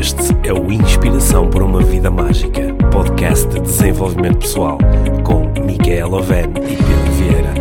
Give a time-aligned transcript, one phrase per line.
[0.00, 4.78] Este é o Inspiração por uma Vida Mágica, podcast de desenvolvimento pessoal,
[5.22, 7.54] com Micaela Oven e Pedro Vieira.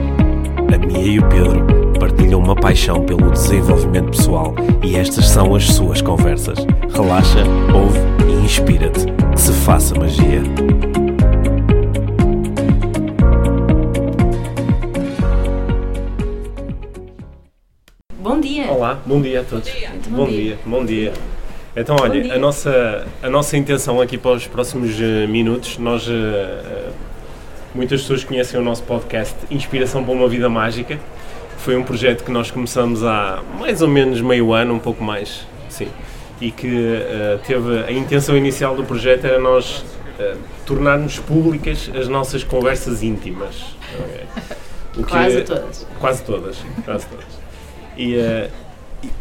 [0.73, 1.67] A Mia e o Pedro
[1.99, 6.59] partilham uma paixão pelo desenvolvimento pessoal e estas são as suas conversas.
[6.93, 7.43] Relaxa,
[7.75, 9.05] ouve e inspira-te.
[9.33, 10.41] Que se faça magia.
[18.17, 18.71] Bom dia.
[18.71, 19.69] Olá, bom dia a todos.
[19.69, 20.57] Muito bom, dia.
[20.65, 21.11] bom dia.
[21.75, 26.11] Então, olha, a nossa, a nossa intenção aqui para os próximos eh, minutos, nós, eh,
[26.11, 26.89] eh,
[27.75, 30.99] muitas pessoas conhecem o nosso podcast Inspiração para uma Vida Mágica.
[31.59, 35.45] Foi um projeto que nós começamos há mais ou menos meio ano, um pouco mais,
[35.69, 35.87] sim.
[36.41, 39.85] E que eh, teve, a intenção inicial do projeto era nós
[40.65, 43.75] tornarmos públicas as nossas conversas íntimas.
[43.97, 44.25] ok?
[44.97, 45.87] O que- Quase todas.
[45.99, 47.25] Quase todas, quase todas.
[47.97, 48.15] E,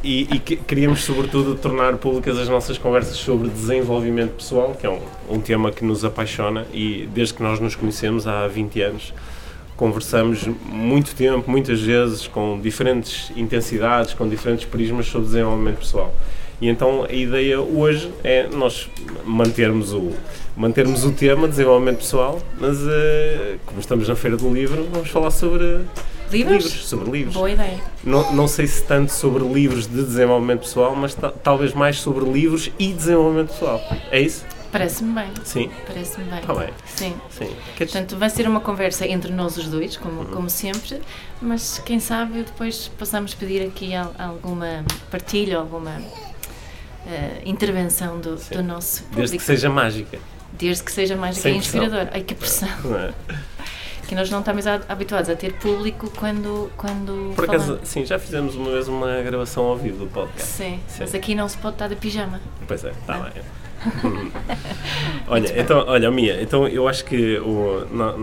[0.02, 4.90] e, e que- queríamos, sobretudo, tornar públicas as nossas conversas sobre desenvolvimento pessoal, que é
[4.90, 9.14] um, um tema que nos apaixona e desde que nós nos conhecemos há 20 anos
[9.76, 16.12] conversamos muito tempo, muitas vezes, com diferentes intensidades, com diferentes prismas sobre desenvolvimento pessoal.
[16.60, 18.90] E então a ideia hoje é nós
[19.24, 20.10] mantermos o,
[20.56, 25.30] mantermos o tema desenvolvimento pessoal, mas eh, como estamos na Feira do Livro, vamos falar
[25.30, 25.82] sobre
[26.30, 26.64] Livros?
[26.86, 27.34] sobre livros.
[27.34, 27.80] Boa ideia.
[28.04, 32.24] Não, não sei se tanto sobre livros de desenvolvimento pessoal, mas ta- talvez mais sobre
[32.24, 33.80] livros e desenvolvimento pessoal.
[34.10, 34.44] É isso?
[34.70, 35.28] Parece-me bem.
[35.44, 36.40] Sim, Parece-me bem.
[36.40, 36.68] está bem.
[36.84, 37.14] Sim.
[37.30, 37.50] Sim.
[37.76, 40.26] Portanto, vai ser uma conversa entre nós os dois, como, Uhum.
[40.26, 41.00] como sempre,
[41.40, 46.02] mas quem sabe depois possamos pedir aqui al- alguma partilha, alguma
[47.06, 49.16] eh, intervenção do, do nosso público.
[49.20, 50.18] Desde que seja mágica.
[50.52, 52.08] Desde que seja Sem e inspirador.
[52.12, 52.68] Ai, que pressão.
[52.84, 53.14] não é?
[54.08, 57.88] Que nós não estamos habituados a ter público quando, quando Por acaso, falamos.
[57.88, 60.48] sim, já fizemos uma vez uma gravação ao vivo do podcast.
[60.50, 60.96] Sim, Sim.
[61.00, 62.40] mas aqui não se pode estar de pijama.
[62.66, 63.42] Pois é, está bem.
[65.28, 68.18] olha, então, olha, Mia, então eu acho que o, no-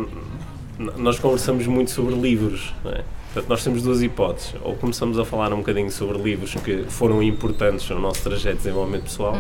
[0.80, 3.04] no- nós conversamos muito sobre livros, não é?
[3.34, 4.54] Portanto, nós temos duas hipóteses.
[4.64, 8.64] Ou começamos a falar um bocadinho sobre livros que foram importantes no nosso trajeto de
[8.64, 9.38] desenvolvimento pessoal,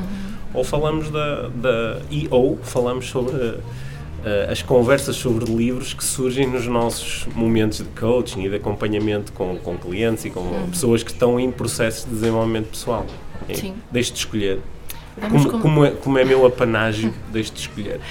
[0.54, 2.02] ou falamos da, da.
[2.12, 3.58] e ou falamos sobre
[4.26, 9.32] eh, as conversas sobre livros que surgem nos nossos momentos de coaching e de acompanhamento
[9.32, 13.06] com, com clientes e com pessoas que estão em processos de desenvolvimento pessoal.
[13.54, 13.76] Sim.
[13.92, 14.60] Deixe-te escolher.
[15.18, 18.02] Vamos Como, com- como, é, como é meu apanágio, deixe-te escolher.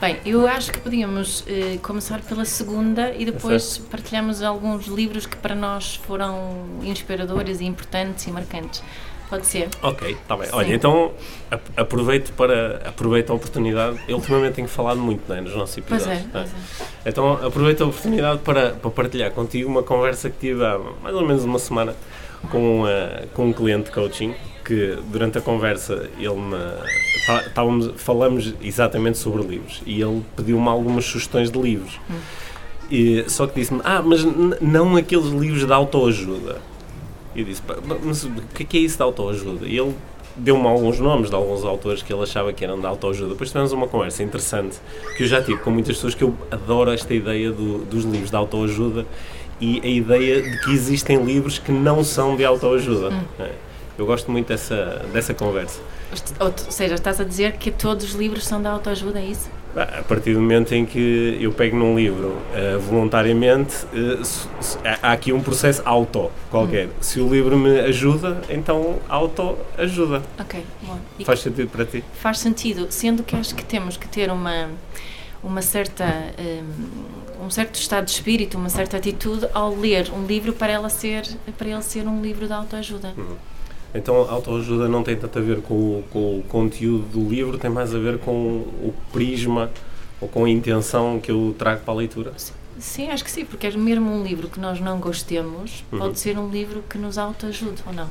[0.00, 5.36] Bem, eu acho que podíamos eh, começar pela segunda e depois partilhamos alguns livros que
[5.36, 8.82] para nós foram inspiradores e importantes e marcantes.
[9.30, 9.68] Pode ser?
[9.82, 10.46] Ok, está bem.
[10.46, 10.52] Sim.
[10.54, 11.12] Olha, então
[11.50, 13.98] ap- aproveito para aproveito a oportunidade.
[14.06, 16.22] Eu ultimamente tenho falado muito né, nos nossos Pois episódios.
[16.22, 16.30] é, né?
[16.32, 17.08] pois é.
[17.10, 21.26] Então aproveito a oportunidade para, para partilhar contigo uma conversa que tive há mais ou
[21.26, 21.94] menos uma semana
[22.50, 24.34] com, eh, com um cliente de coaching
[24.64, 26.56] que durante a conversa ele me
[27.26, 27.44] tá-
[27.96, 31.98] falamos exatamente sobre livros e ele pediu-me algumas sugestões de livros.
[32.90, 34.22] E, só que disse-me, ah, mas
[34.60, 36.58] não aqueles livros de autoajuda.
[37.34, 39.66] E eu disse, "Pá, mas o que é que é isso de autoajuda?
[39.66, 39.94] E ele
[40.36, 43.30] deu-me alguns nomes de alguns autores que ele achava que eram de autoajuda.
[43.30, 44.78] Depois tivemos uma conversa interessante
[45.16, 48.30] que eu já tive com muitas pessoas que eu adoro esta ideia do- dos livros
[48.30, 49.06] de autoajuda
[49.60, 53.12] e a ideia de que existem livros que não são de autoajuda.
[53.38, 53.52] É.
[53.96, 55.80] Eu gosto muito dessa, dessa conversa.
[56.40, 59.48] Ou, ou seja, estás a dizer que todos os livros são de autoajuda, é isso?
[59.76, 64.78] A partir do momento em que eu pego num livro eh, voluntariamente, eh, se- se-
[65.02, 66.88] há aqui um processo auto qualquer.
[67.00, 70.22] Se o livro me ajuda, então auto ajuda.
[70.38, 70.98] Ok, bom.
[71.18, 72.04] E Faz sentido para ti?
[72.20, 74.68] faz sentido, sendo que acho que temos que ter uma,
[75.42, 76.04] uma certa,
[76.38, 80.88] hum, um certo estado de espírito, uma certa atitude ao ler um livro para, ela
[80.88, 81.24] ser,
[81.58, 83.12] para ele ser um livro de autoajuda.
[83.94, 87.56] Então a autoajuda não tem tanto a ver com o, com o conteúdo do livro,
[87.58, 89.70] tem mais a ver com o prisma
[90.20, 92.32] ou com a intenção que eu trago para a leitura.
[92.78, 95.98] Sim, acho que sim, porque é mesmo um livro que nós não gostemos, Uhum.
[96.00, 98.08] pode ser um livro que nos autoajude ou não.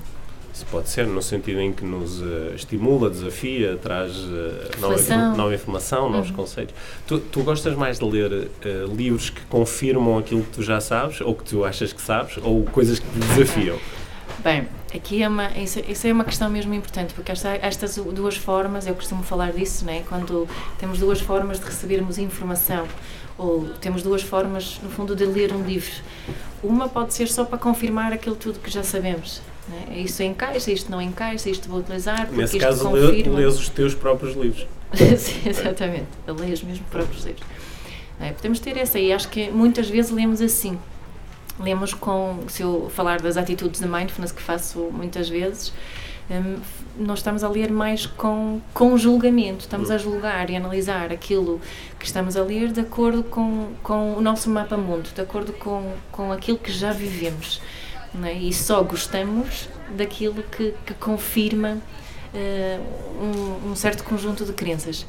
[0.54, 5.53] Isso pode ser no sentido em que nos eh, estimula, desafia, traz eh, nova, nova
[5.56, 6.36] informação, novos Uhum.
[6.36, 6.76] conceitos.
[7.08, 11.20] Tu, tu gostas mais de ler eh, livros que confirmam aquilo que tu já sabes,
[11.22, 13.78] ou que tu achas que sabes, ou coisas que te desafiam?
[14.44, 18.37] Bem, aqui é uma, isso, isso é uma questão mesmo importante, porque esta, estas duas
[18.37, 20.03] formas, eu costumo falar disso, né?
[20.07, 20.47] quando
[20.78, 22.87] temos duas formas de recebermos informação,
[23.37, 25.91] ou temos duas formas, no fundo, de ler um livro.
[26.63, 29.41] Uma pode ser só para confirmar aquilo tudo que já sabemos.
[29.67, 30.01] Né?
[30.01, 33.40] Isto encaixa, isto não encaixa, isto vou utilizar, porque Nesse isto caso, confirma.
[33.40, 34.67] lês os teus próprios livros.
[35.17, 36.07] Sim, exatamente.
[36.28, 36.61] Eu leio os
[36.91, 37.43] próprios livros.
[38.19, 40.78] É, podemos ter essa e acho que muitas vezes lemos assim.
[41.59, 45.72] Lemos com, se eu falar das atitudes de mindfulness que faço muitas vezes,
[46.29, 46.58] um,
[47.05, 51.59] nós estamos a ler mais com, com julgamento, estamos a julgar e analisar aquilo
[52.00, 55.94] que estamos a ler de acordo com, com o nosso mapa mundo, de acordo com,
[56.11, 57.61] com aquilo que já vivemos.
[58.23, 58.34] É?
[58.34, 59.67] E só gostamos
[59.97, 61.79] daquilo que, que confirma
[62.34, 65.05] uh, um, um certo conjunto de crenças.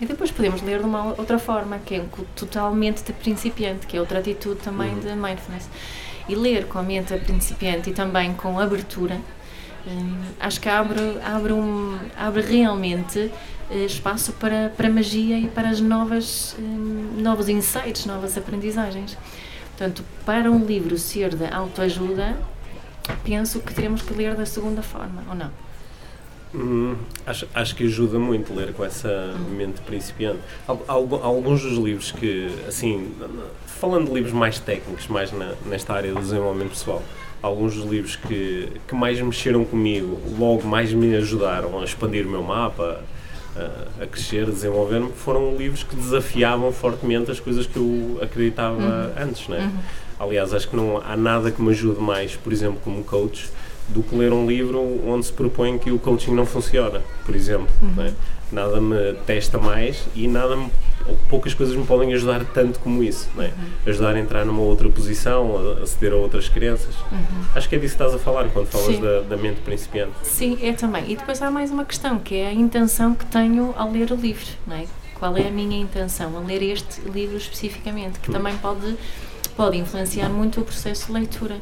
[0.00, 2.04] E depois podemos ler de uma outra forma, que é
[2.34, 5.00] totalmente de principiante, que é outra atitude também uhum.
[5.00, 5.68] de mindfulness.
[6.26, 9.20] E ler com a mente principiante e também com abertura,
[9.86, 13.18] hum, acho que abre, abre, um, abre realmente
[13.70, 19.18] uh, espaço para, para magia e para as novas, um, novos insights, novas aprendizagens.
[19.76, 22.38] Portanto, para um livro ser de autoajuda,
[23.24, 25.50] penso que teremos que ler da segunda forma, ou não?
[26.54, 30.40] Hum, acho, acho que ajuda muito ler com essa mente principiante.
[30.88, 33.12] Alguns dos livros que, assim,
[33.66, 37.02] falando de livros mais técnicos, mais na, nesta área do desenvolvimento pessoal,
[37.40, 42.30] alguns dos livros que, que mais mexeram comigo, logo mais me ajudaram a expandir o
[42.30, 43.00] meu mapa,
[43.56, 48.76] a, a crescer, a desenvolver-me, foram livros que desafiavam fortemente as coisas que eu acreditava
[48.76, 49.22] uhum.
[49.24, 49.60] antes, né?
[49.60, 50.26] Uhum.
[50.26, 53.48] Aliás, acho que não há nada que me ajude mais, por exemplo, como coach,
[53.90, 57.68] do que ler um livro onde se propõe que o coaching não funciona, por exemplo.
[57.82, 58.04] Uhum.
[58.04, 58.12] É?
[58.52, 60.68] Nada me testa mais e nada me,
[61.28, 63.28] poucas coisas me podem ajudar tanto como isso.
[63.38, 63.44] É?
[63.44, 63.52] Uhum.
[63.86, 66.94] Ajudar a entrar numa outra posição, a aceder a outras crenças.
[67.12, 67.44] Uhum.
[67.54, 70.12] Acho que é disso que estás a falar quando falas da, da, mente principiante.
[70.22, 71.04] Sim, é também.
[71.10, 74.16] E depois há mais uma questão, que é a intenção que tenho ao ler o
[74.16, 74.46] livro.
[74.70, 74.84] É?
[75.14, 78.34] Qual é a minha intenção ao ler este livro especificamente, que hum.
[78.34, 78.96] também pode,
[79.56, 81.58] pode influenciar muito o processo de leitura.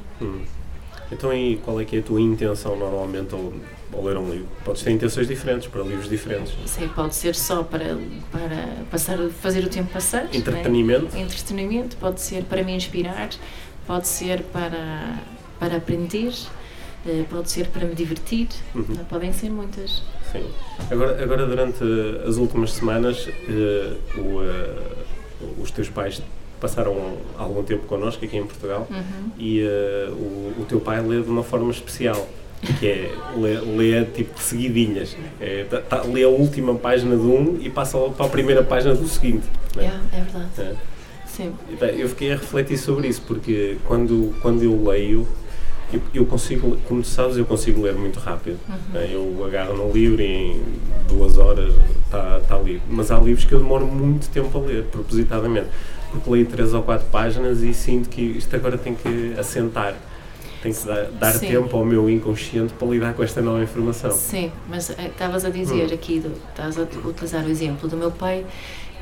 [1.10, 3.52] Então, e qual é que é a tua intenção normalmente ao,
[3.92, 4.48] ao ler um livro?
[4.64, 6.54] Podes ter intenções diferentes para livros diferentes.
[6.66, 7.96] Sim, pode ser só para,
[8.30, 10.28] para passar, fazer o tempo passar.
[10.32, 10.36] É?
[10.36, 11.14] Entretenimento.
[11.14, 11.22] Né?
[11.22, 13.30] Entretenimento, pode ser para me inspirar,
[13.86, 15.18] pode ser para,
[15.58, 16.34] para aprender,
[17.06, 18.84] eh, pode ser para me divertir, uhum.
[19.08, 20.02] podem ser muitas.
[20.30, 20.44] Sim.
[20.90, 21.82] Agora, agora durante
[22.26, 26.20] as últimas semanas, uh, o, uh, os teus pais
[26.60, 26.96] passaram
[27.36, 29.30] algum tempo connosco aqui em Portugal uhum.
[29.38, 32.28] e uh, o, o, teu pai lê de uma forma especial
[32.78, 37.58] que é lê, lê tipo seguidinhas é, tá, tá, lê a última página de um
[37.60, 39.46] e passa logo para a primeira página do seguinte
[39.76, 39.84] né?
[39.84, 40.74] yeah, é verdade é.
[41.26, 41.54] Sim.
[41.96, 45.26] eu fiquei a refletir sobre isso porque quando, quando eu leio
[45.92, 48.58] eu, eu, consigo, como tu sabes, eu consigo ler muito rápido.
[48.68, 48.92] Uhum.
[48.92, 49.08] Né?
[49.10, 50.62] Eu agarro no livro e em
[51.08, 51.74] duas horas
[52.04, 52.82] está tá livre.
[52.90, 55.68] Mas há livros que eu demoro muito tempo a ler, propositadamente
[56.10, 59.94] porque leio três ou quatro páginas e sinto que isto agora tem que assentar.
[60.62, 64.10] Tem que dar, dar tempo ao meu inconsciente para lidar com esta nova informação.
[64.10, 65.94] Sim, mas eh, estavas a dizer hum.
[65.94, 68.44] aqui, estavas a utilizar o exemplo do meu pai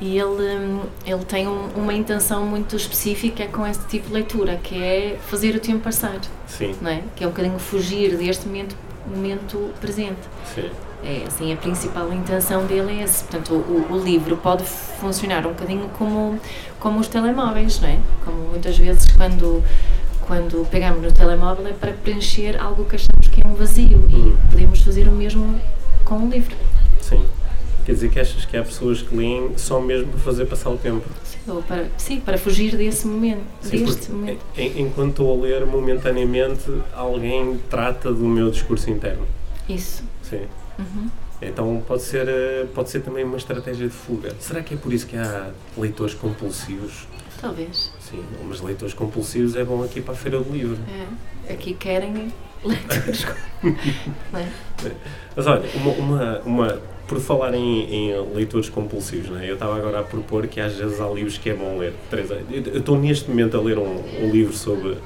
[0.00, 4.56] e ele, hum, ele tem um, uma intenção muito específica com este tipo de leitura,
[4.62, 6.20] que é fazer o tempo passar.
[6.46, 6.74] Sim.
[6.80, 7.02] Não é?
[7.14, 8.76] Que é um bocadinho fugir deste momento,
[9.06, 10.20] momento presente.
[10.54, 10.70] Sim.
[11.06, 13.22] É, assim, a principal intenção dele é esse.
[13.22, 16.40] Portanto, o, o, livro pode funcionar um bocadinho como,
[16.80, 18.00] como os telemóveis, não é?
[18.24, 19.62] Como muitas vezes quando,
[20.26, 24.14] quando pegamos no telemóvel é para preencher algo que achamos que é um vazio e
[24.16, 24.36] uhum.
[24.50, 25.60] podemos fazer o mesmo
[26.04, 26.56] com o livro.
[27.00, 27.24] Sim.
[27.84, 30.76] Quer dizer que achas que há pessoas que leem só mesmo para fazer passar o
[30.76, 31.06] tempo?
[31.22, 34.40] Sim, para, sim, para fugir desse momento, sim, deste momento.
[34.56, 39.24] Enquanto estou a ler, momentaneamente, alguém trata do meu discurso interno.
[39.68, 40.02] Isso.
[40.28, 40.40] Sim.
[40.78, 41.08] Uhum.
[41.40, 44.34] Então pode ser, eh, pode ser também uma estratégia de fuga.
[44.40, 47.06] Será que é por isso que há leitores compulsivos?
[47.40, 47.92] Talvez.
[48.00, 50.78] Sim, mas leitores compulsivos é bom aqui para a Feira do Livro.
[51.46, 52.32] É, aqui querem
[52.64, 53.26] leitores
[54.34, 54.92] é?
[55.34, 59.48] Mas olha, uma, uma, uma, por falar em, em leitores compulsivos, não é?
[59.48, 61.92] eu estava agora a propor que às vezes há livros que é bom ler.
[62.10, 64.96] Teresa, eu estou neste momento a ler um, um livro sobre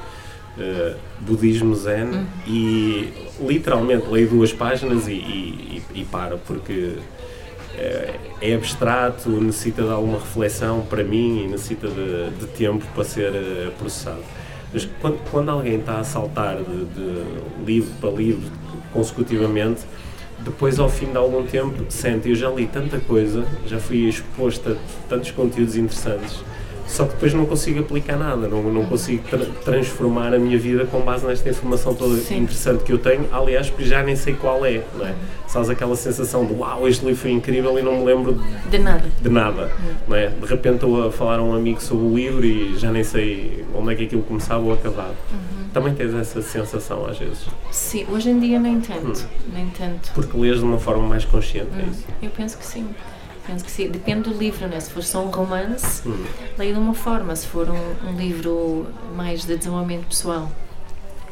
[0.57, 2.26] uh, budismo zen uhum.
[2.47, 6.97] e literalmente leio duas páginas e, e, e paro porque
[7.75, 13.04] uh, é abstrato, necessita de alguma reflexão para mim e necessita de, de tempo para
[13.04, 14.23] ser uh, processado.
[14.73, 17.25] Mas quando, quando, alguém está a saltar de, de
[17.66, 18.49] livro para livro
[18.92, 19.83] consecutivamente,
[20.38, 24.71] depois ao fim de algum tempo sente, eu já li tanta coisa, já fui exposto
[24.71, 24.76] a
[25.09, 26.42] tantos conteúdos interessantes
[26.90, 30.85] só que depois não consigo aplicar nada, não, não consigo tra transformar a minha vida
[30.87, 32.38] com base nesta informação toda Sim.
[32.38, 33.28] interessante que eu tenho.
[33.32, 35.14] Aliás, porque já nem sei qual é, não é?
[35.47, 39.04] Sabes aquela sensação de uau, este livro foi incrível e não me lembro de nada.
[39.23, 39.70] De nada,
[40.09, 40.28] não é?
[40.28, 43.64] De repente estou a falar a um amigo sobre o livro e já nem sei
[43.73, 45.14] onde é que aquilo começava ou acabava.
[45.32, 45.68] Uhum.
[45.73, 47.47] Também tens essa sensação às vezes?
[47.70, 49.50] Sim, hoje em dia nem tanto, hum.
[49.52, 50.11] nem tanto.
[50.12, 51.87] Porque lês de uma forma mais consciente, é hum.
[51.87, 52.04] é isso?
[52.20, 52.88] Eu penso que sim
[53.47, 53.88] penso que sim.
[53.88, 54.78] Depende do livro, né?
[54.80, 56.25] Se for só um romance, hum.
[56.59, 57.35] leio de uma forma.
[57.37, 60.50] Se for um, um livro mais de desenvolvimento pessoal,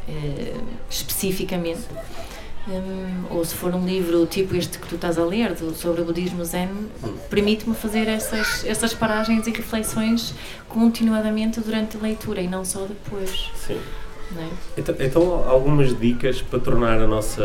[0.08, 0.54] eh,
[0.90, 1.82] especificamente,
[2.70, 6.02] Um, ou se for um livro tipo este que tu estás a ler, do, sobre
[6.02, 6.68] o budismo zen,
[7.02, 7.16] Hum.
[7.30, 10.34] permite-me fazer essas, essas paragens e reflexões
[10.68, 13.50] continuadamente durante a leitura e não só depois.
[13.66, 13.80] Sim.
[14.36, 14.46] É?
[14.76, 17.42] Então, então, algumas dicas para tornar a nossa.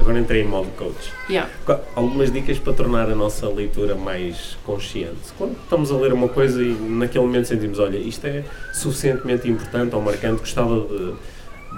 [0.00, 1.12] Agora entrei em modo coach.
[1.30, 1.48] Yeah.
[1.94, 5.32] Algumas dicas para tornar a nossa leitura mais consciente.
[5.38, 8.42] Quando estamos a ler uma coisa e naquele momento sentimos, olha, isto é
[8.72, 11.12] suficientemente importante ou marcante, gostava de,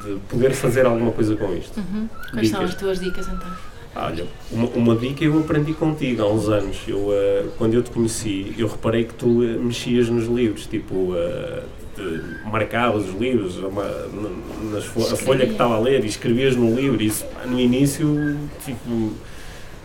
[0.05, 1.79] de poder fazer alguma coisa com isto.
[1.79, 2.09] Uhum.
[2.33, 2.75] Quais são Dicas.
[2.75, 3.49] as tuas dicas então?
[3.97, 6.79] Olha, uma, uma dica eu aprendi contigo há uns anos.
[6.87, 11.15] Eu, eh, quando eu te conheci, eu reparei que tu eh, mexias nos livros, tipo,
[11.15, 11.78] te-
[12.45, 13.85] marcavas os livros, uma,
[14.73, 17.03] nas a folha que estava a ler e escrevias no livro.
[17.03, 19.13] Isso, no início, tipo,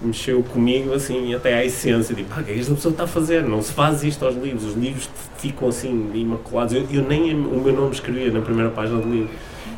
[0.02, 2.16] mexeu comigo assim até à essência.
[2.16, 3.44] Tipo, ah, o que é que esta pessoa está a fazer?
[3.44, 4.66] Não se faz isto aos livros.
[4.66, 6.74] Os livros ficam assim, imaculados.
[6.74, 9.30] Eu, eu nem o meu nome escrevia na primeira página do livro.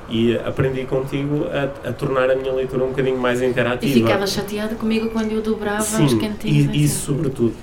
[0.08, 3.92] E aprendi contigo a, a tornar a minha leitura um bocadinho mais interativa.
[3.92, 6.76] E ficavas chateada comigo quando eu dobrava os Sim, cantinhos.
[6.76, 7.56] e, isso sobretudo.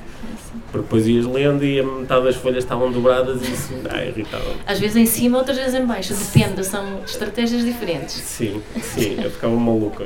[0.73, 4.43] Porque depois ias lendo e a metade das folhas estavam dobradas e isso ah, irritava
[4.67, 6.15] Às vezes em cima, outras vezes em baixo.
[6.15, 8.15] Depende, são estratégias diferentes.
[8.15, 10.03] Sim, sim, eu ficava maluco.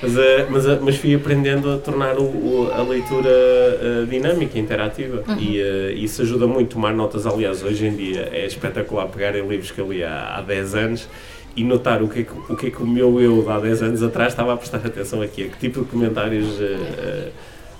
[0.00, 5.24] Mas, eh, mas, eh, mas fui aprendendo a tornar o, a leitura eh, dinâmica, interativa.
[5.26, 5.36] Uhum.
[5.38, 7.26] E isso ajuda muito a tomar notas.
[7.26, 10.74] Aliás, hoje em dia é espetacular pegar em livros que eu li há, há 10
[10.76, 11.08] anos
[11.56, 13.58] e notar o que, é que, o que é que o meu eu de há
[13.58, 17.30] 10 anos atrás estava a prestar atenção aqui, a que tipo de comentários eh, eh,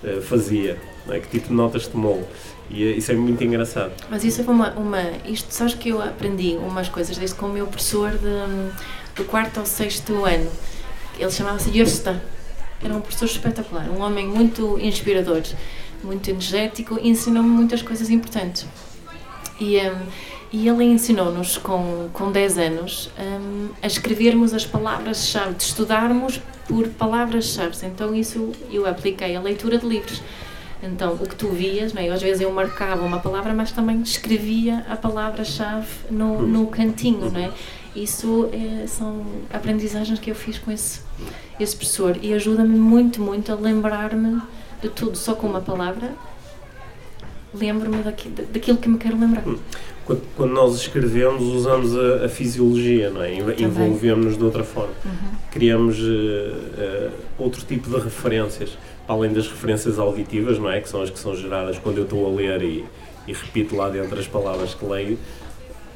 [0.05, 1.21] eh, fazia, não é?
[1.21, 2.29] que tipo de notas tomou.
[2.71, 3.93] E eh, isso é muito engraçado.
[4.11, 5.01] Mas isso é uma, uma.
[5.27, 8.73] Isto, sabes que eu aprendi umas coisas desde com o meu professor de,
[9.17, 10.51] do quarto ao sexto ano.
[11.19, 12.23] Ele chamava-se Gösta.
[12.83, 15.43] Era um professor espetacular, um homem muito inspirador,
[16.03, 18.67] muito energético e ensinou-me muitas coisas importantes.
[19.59, 20.07] E, hum,
[20.53, 26.89] e ele ensinou-nos, com, com 10 anos, hum, a escrevermos as palavras-chave, de estudarmos por
[26.89, 27.75] palavras-chave.
[27.87, 30.23] Então, isso eu apliquei à leitura de livros.
[30.87, 32.09] Então, o que tu vias, não é?
[32.11, 37.41] às vezes eu marcava uma palavra, mas também escrevia a palavra-chave no, no cantinho, não
[37.41, 37.51] é?
[37.97, 41.01] Isso é, são aprendizagens que eu fiz com esse,
[41.59, 44.43] esse professor e ajuda-me muito, muito a lembrar-me
[44.83, 46.13] de tudo, só com uma palavra.
[47.55, 49.45] Lembro-me daqui, daquilo que me quero lembrar.
[50.05, 53.33] Quando, quando nós escrevemos, usamos a, a fisiologia, não é?
[53.33, 54.93] Env- Envolvemos-nos de outra forma.
[55.05, 55.13] Uhum.
[55.53, 60.81] Criamos eh, eh, outro tipo de referências, além das referências auditivas, não é?
[60.81, 62.85] Que são as que são geradas quando eu estou a ler e,
[63.27, 65.19] e repito lá dentro as palavras que leio.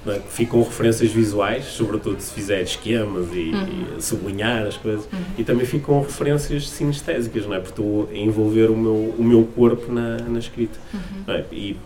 [0.07, 0.21] é?
[0.29, 3.51] Ficam referências visuais, sobretudo se fizer esquemas e,
[3.99, 7.61] e sublinhar as coisas, e também ficam referências sinestésicas, não é?
[7.61, 10.79] Porque estou a envolver o meu, o meu corpo na, na escrita.
[11.27, 11.45] não é?
[11.53, 11.77] E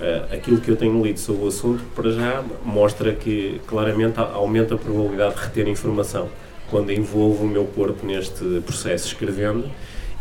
[0.00, 4.74] eh, aquilo que eu tenho lido sobre o assunto, para já, mostra que claramente aumenta
[4.74, 6.28] a probabilidade de reter informação
[6.70, 9.70] quando envolvo o meu corpo neste processo escrevendo.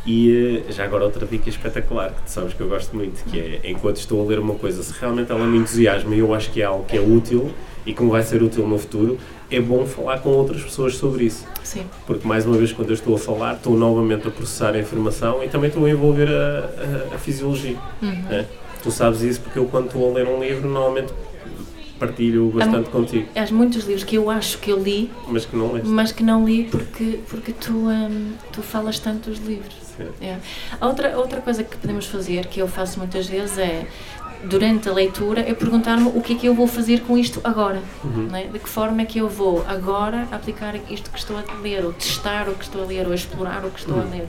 [0.06, 3.40] E eh, já agora outra dica espetacular, que tu sabes que eu gosto muito, que
[3.40, 6.50] é enquanto estou a ler uma coisa, se realmente ela me entusiasma e eu acho
[6.52, 7.52] que é algo que é útil
[7.86, 9.18] e que me vai ser útil no futuro,
[9.50, 11.46] é bom falar com outras pessoas sobre isso.
[11.64, 11.86] Sim.
[12.08, 15.44] Porque mais uma vez quando eu estou a falar, estou novamente a processar a informação
[15.44, 17.78] e também estou a envolver a, a- a fisiologia.
[18.02, 18.10] Uhum.
[18.24, 18.48] né?
[18.82, 21.14] Tu sabes isso porque eu quando estou a ler um livro normalmente
[22.00, 25.72] partilho bastante contigo, Há muitos livros que eu acho que eu li, mas que não
[25.74, 25.88] leste.
[25.88, 29.76] mas que não li porque, porque tu, hum, tu falas tanto dos livros.
[30.22, 30.38] É.
[30.80, 33.86] A Outra, outra coisa que podemos fazer, que eu faço muitas vezes, é
[34.44, 37.82] durante a leitura, é perguntar-me o que é que eu vou fazer com isto agora.
[38.04, 38.28] Uhum.
[38.32, 38.46] não é?
[38.46, 41.94] De que forma é que eu vou agora aplicar isto que estou a ler, ou
[41.94, 44.12] testar o que estou a ler, ou explorar o que estou a Uhum.
[44.12, 44.26] ler.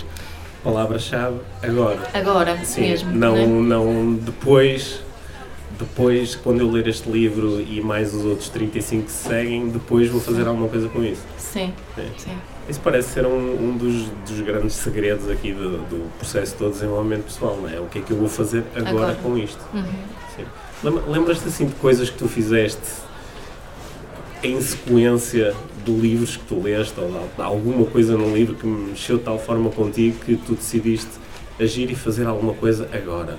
[0.62, 1.98] Palavra-chave agora.
[2.14, 3.10] Agora Sim, mesmo.
[3.12, 3.46] não, é?
[3.46, 5.00] não depois,
[5.78, 10.08] depois, quando eu ler este livro e mais os outros 35 que se seguem, depois
[10.08, 11.22] vou fazer alguma coisa com isso.
[11.38, 12.10] Sim, Sim.
[12.16, 12.36] sim.
[12.68, 16.74] Isso parece ser um, um dos, dos grandes segredos aqui do, do processo todo de
[16.74, 17.80] desenvolvimento pessoal, não é?
[17.80, 19.14] O que é que eu vou fazer agora, Agora.
[19.16, 19.60] com isto?
[19.74, 21.02] Uhum.
[21.08, 22.80] Lembras-te assim de coisas que tu fizeste
[24.42, 25.54] em sequência
[25.84, 29.18] de livros que tu leste ou de al- de alguma coisa num livro que mexeu
[29.18, 31.10] de tal forma contigo que tu decidiste
[31.60, 33.38] agir e fazer alguma coisa agora?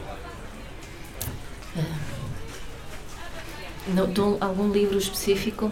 [3.93, 5.71] No- de um- algum livro específico?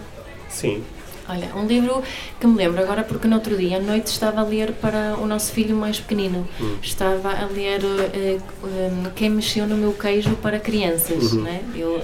[0.50, 0.84] Sim.
[1.32, 2.04] Olha, um livro
[2.42, 5.26] que me lembro agora porque no outro dia à noite estava a ler para o
[5.26, 6.46] nosso filho mais pequenino.
[6.60, 6.76] Hum.
[6.84, 7.80] Estava a ler
[8.14, 11.32] eh, eh, Quem Mexeu no Meu Queijo para Crianças.
[11.32, 11.44] Uhum.
[11.44, 11.62] Né?
[11.74, 12.02] Eu,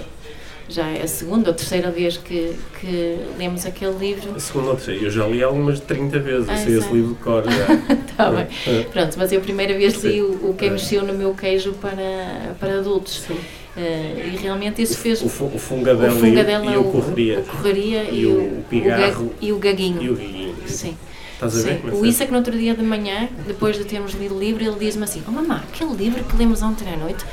[0.69, 4.33] já é a segunda ou terceira vez que, que lemos aquele livro.
[4.33, 6.93] A segunda ou terceira, eu já li algumas de 30 vezes, eu Ah, sei esse
[6.93, 7.97] livro de cor já.
[8.17, 8.47] Tá bem.
[8.65, 8.83] É.
[8.83, 10.21] Pronto, mas eu a primeira vez li Sim.
[10.21, 10.71] o, o Quem É.
[10.71, 13.21] Mexeu no Meu Queijo para, para adultos.
[13.27, 13.37] Sim.
[13.77, 15.21] Eh, e realmente isso fez.
[15.21, 15.29] O, o
[15.59, 17.39] fungadela, o fungadela, e, o, e o correria.
[17.39, 19.25] o correria E o pigarro.
[19.25, 20.01] ga- e o gaguinho.
[20.01, 20.55] E o guiguinho.
[20.65, 20.97] Sim.
[21.33, 21.81] Estás a ver?
[21.81, 24.63] Sim, o Isa que no outro dia de manhã, depois de termos lido o livro,
[24.63, 27.23] ele diz-me assim: Oh mamã, aquele livro que lemos ontem à noite,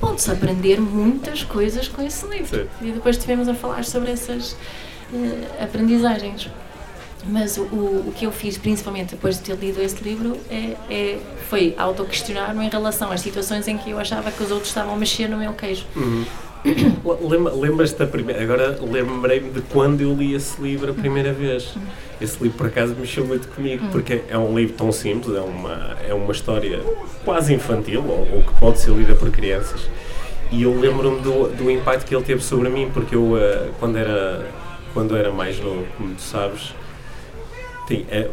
[0.00, 2.62] pode-se aprender muitas coisas com esse livro.
[2.80, 2.88] Sim.
[2.88, 4.56] E depois estivemos a falar sobre essas
[5.14, 6.48] eh, aprendizagens.
[7.24, 11.18] Mas o, o, que eu fiz, principalmente depois de ter lido esse livro, é, é,
[11.48, 14.96] foi autoquestionar-me em relação às situações em que eu achava que os outros estavam a
[14.96, 15.84] mexer no meu queijo.
[15.94, 16.24] Uhum.
[17.28, 18.42] Lembra- Lembras-te da primeira.
[18.42, 21.74] Agora lembrei-me de quando eu li esse livro a primeira vez.
[22.20, 25.96] Esse livro, por acaso, mexeu muito comigo, porque é um livro tão simples, é uma,
[26.08, 26.80] é uma história
[27.24, 29.80] quase infantil, ou, ou que pode ser lida por crianças.
[30.52, 33.96] E eu lembro-me do, do impacto que ele teve sobre mim, porque eu, eh, quando,
[33.96, 34.46] era,
[34.94, 36.74] quando era mais novo, como tu sabes,
[37.88, 38.28] Sim, é,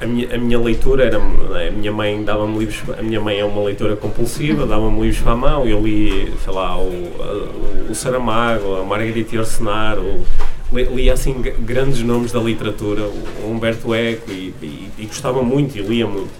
[0.00, 1.18] a, minha, a minha leitura era.
[1.18, 2.82] A minha mãe dava-me livros.
[2.98, 5.66] A minha mãe é uma leitora compulsiva, dava-me livros para a mão.
[5.66, 10.24] Eu li, sei lá, o, a- o Saramago, a Margarita Yourcenar, o,
[10.72, 15.76] li, li assim grandes nomes da literatura, o Humberto Eco, e, e, e gostava muito
[15.76, 16.30] e lia muito.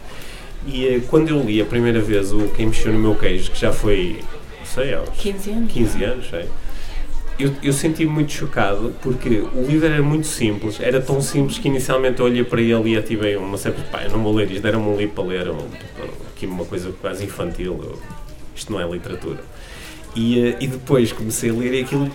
[0.66, 3.60] E eh, quando eu li a primeira vez o Quem Mexeu no Meu Queijo, que
[3.60, 4.20] já foi,
[4.64, 5.72] sei, aos 15 anos.
[5.72, 6.44] 15 anos, sei.
[7.38, 11.66] Eu, eu senti-me muito chocado porque o livro era muito simples, era tão simples que
[11.66, 14.62] inicialmente eu olhei para ele e ativei uma sempre, pá, eu não vou ler isto,
[14.62, 15.46] deram-me um livro para ler,
[16.28, 17.98] aqui uma coisa quase infantil, eu-
[18.54, 19.40] isto não é literatura.
[20.14, 22.08] E, eh, e depois comecei a ler e aquilo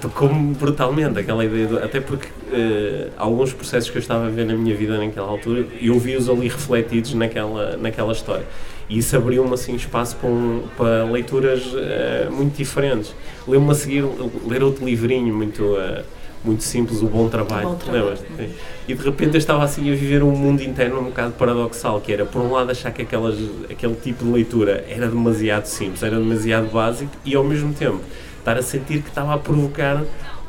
[0.00, 4.46] tocou-me brutalmente, aquela ideia, do, até porque eh, alguns processos que eu estava a ver
[4.46, 8.46] na minha vida naquela altura, eu vi-os ali refletidos naquela, naquela história.
[8.88, 13.14] E isso abriu-me assim espaço para, um- para leituras eh, muito diferentes.
[13.48, 14.04] Lembro-me a seguir
[14.46, 16.02] ler outro livrinho muito, eh,
[16.44, 17.70] muito simples, O Bom Trabalho.
[17.70, 18.16] Bom Trabalho.
[18.16, 18.48] Sim.
[18.86, 22.12] E de repente eu estava assim a viver um mundo interno um bocado paradoxal, que
[22.12, 23.36] era por um lado achar que aquelas,
[23.70, 28.00] aquele tipo de leitura era demasiado simples, era demasiado básico e ao mesmo tempo
[28.38, 30.02] estar a sentir que estava a provocar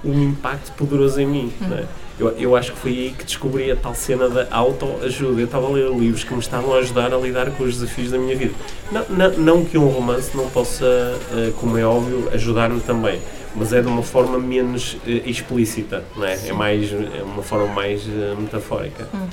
[0.04, 1.54] um impacto poderoso em mim.
[1.62, 1.86] não é?
[2.18, 5.42] Eu, eu acho que foi aí que descobri a tal cena da autoajuda.
[5.42, 8.12] Eu estava a ler livros que me estavam a ajudar a lidar com os desafios
[8.12, 8.54] da minha vida.
[8.92, 13.20] Não, não, não que um romance não possa, eh, como é óbvio, ajudar-me também,
[13.54, 16.48] mas é de uma forma menos eh, explícita, não é?
[16.48, 19.10] É, mais, é uma forma mais eh, metafórica.
[19.14, 19.28] Uhum.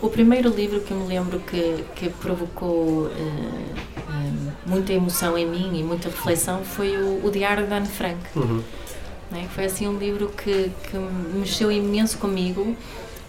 [0.00, 3.86] O primeiro livro que eu me lembro que, que provocou eh,
[4.66, 8.18] muita emoção em mim e muita reflexão foi o, o Diário de Anne Frank.
[8.34, 8.62] Uhum.
[9.30, 9.48] Né?
[9.54, 10.96] Foi assim um livro que, que
[11.34, 12.76] mexeu imenso comigo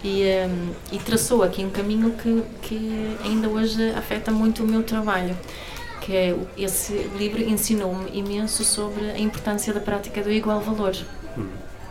[0.04, 0.50] e, eh,
[0.92, 5.36] e traçou aqui um caminho que, que ainda hoje afeta muito o meu trabalho.
[6.02, 10.96] Que é, esse livro ensinou-me imenso sobre a importância da prática do igual valor.
[11.36, 11.50] Uhum.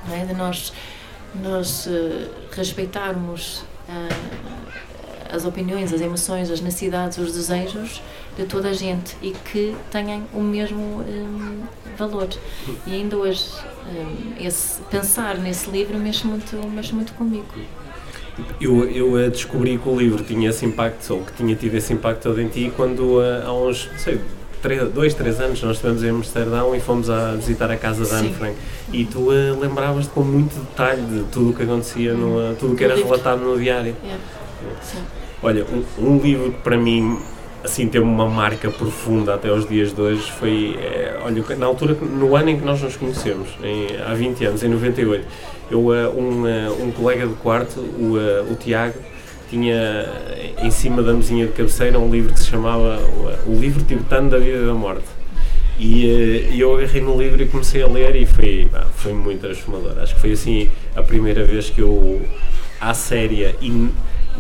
[0.09, 0.25] não é?
[0.25, 0.73] De nós,
[1.35, 8.01] nós eh, respeitarmos ah, as opiniões, as emoções, as necessidades, os desejos
[8.37, 11.63] de toda a gente e que tenham o mesmo hum,
[11.97, 12.29] valor.
[12.87, 13.47] E ainda hoje,
[13.89, 17.47] hum, esse, pensar nesse livro mexe muito, mexe muito comigo.
[18.61, 21.93] Eu, eu eh, descobri que o livro tinha esse impacto, ou que tinha tido esse
[21.95, 24.21] impacto todo em ti, quando eh, há uns, sei,
[24.61, 28.19] três, dois, três anos nós estivemos em Amsterdão e fomos a visitar a casa da
[28.19, 28.35] Anne.
[28.35, 28.57] Frank.
[28.93, 32.75] E tu eh, lembravas-te com muito detalhe de tudo o que acontecia, no, eh, tudo
[32.75, 33.11] o que era livro.
[33.11, 33.97] relatado no diário.
[34.05, 34.17] É.
[34.83, 34.99] Sim.
[35.43, 37.19] Olha, um, um livro que para mim
[37.67, 41.95] assim teve uma marca profunda até aos dias de hoje foi, eh, olha, na altura,
[41.95, 45.27] no ano em que nós nos conhecemos, em, há 20 anos, em 98,
[45.71, 48.15] eu, eh, um, eh, um colega de quarto, o,
[48.51, 48.95] o Tiago,
[49.51, 50.07] tinha
[50.63, 52.99] em cima da mesinha de cabeceira um livro que se chamava
[53.47, 55.05] o, Livro Tibetano da Vida e da Morte.
[55.79, 59.99] E eh, eu agarrei no livro e comecei a ler e foi, foi muito transformador.
[59.99, 62.23] Acho que foi assim a primeira vez que eu,
[62.81, 63.89] à séria, e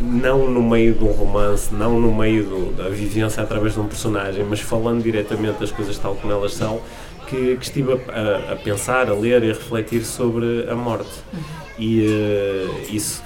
[0.00, 3.86] não no meio de um romance, não no meio do- da vivência através de um
[3.86, 6.80] personagem, mas falando diretamente das coisas tal como elas são,
[7.28, 11.10] que, que estive a, a- a pensar, a ler e a refletir sobre a morte.
[11.78, 13.22] E eh, isso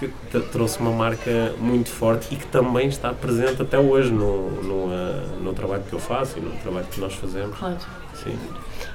[0.50, 5.22] trouxe uma marca muito forte e que também está presente até hoje no, no, eh,
[5.40, 7.56] no trabalho que eu faço e no trabalho que nós fazemos.
[7.56, 7.76] Claro.
[8.14, 8.37] Sim,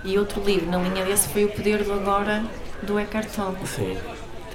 [0.03, 2.43] E outro livro na linha desse foi O Poder do Agora,
[2.83, 3.55] do Eckhart Tolle.
[3.65, 3.95] sim.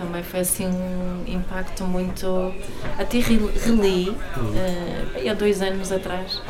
[0.00, 2.54] Também foi assim um impacto muito.
[2.98, 4.16] Até re- reli,
[4.56, 6.40] eh, há dois anos atrás,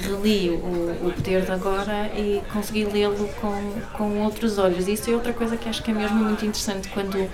[0.00, 4.88] reli o, o Poder de Agora e consegui lê-lo com, com outros olhos.
[4.88, 7.28] Isso é outra coisa que acho que é mesmo muito interessante quando,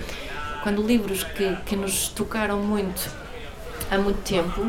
[0.64, 3.08] quando livros que, que nos tocaram muito
[3.88, 4.64] há muito tempo.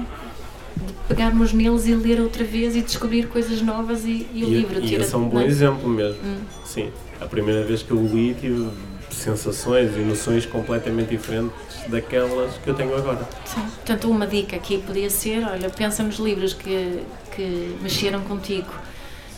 [0.76, 4.80] De pegarmos neles e ler outra vez e descobrir coisas novas e, e o livro
[4.80, 6.20] e tira esse é um bom exemplo mesmo.
[6.24, 6.38] Hum.
[6.66, 8.70] Sim, a primeira vez que eu li tive
[9.14, 11.54] sensações e noções completamente diferentes
[11.88, 13.28] daquelas que eu tenho agora.
[13.46, 13.62] Sim.
[13.62, 17.04] Portanto, uma dica aqui podia ser, olha, pensa nos livros que,
[17.36, 18.70] que mexeram contigo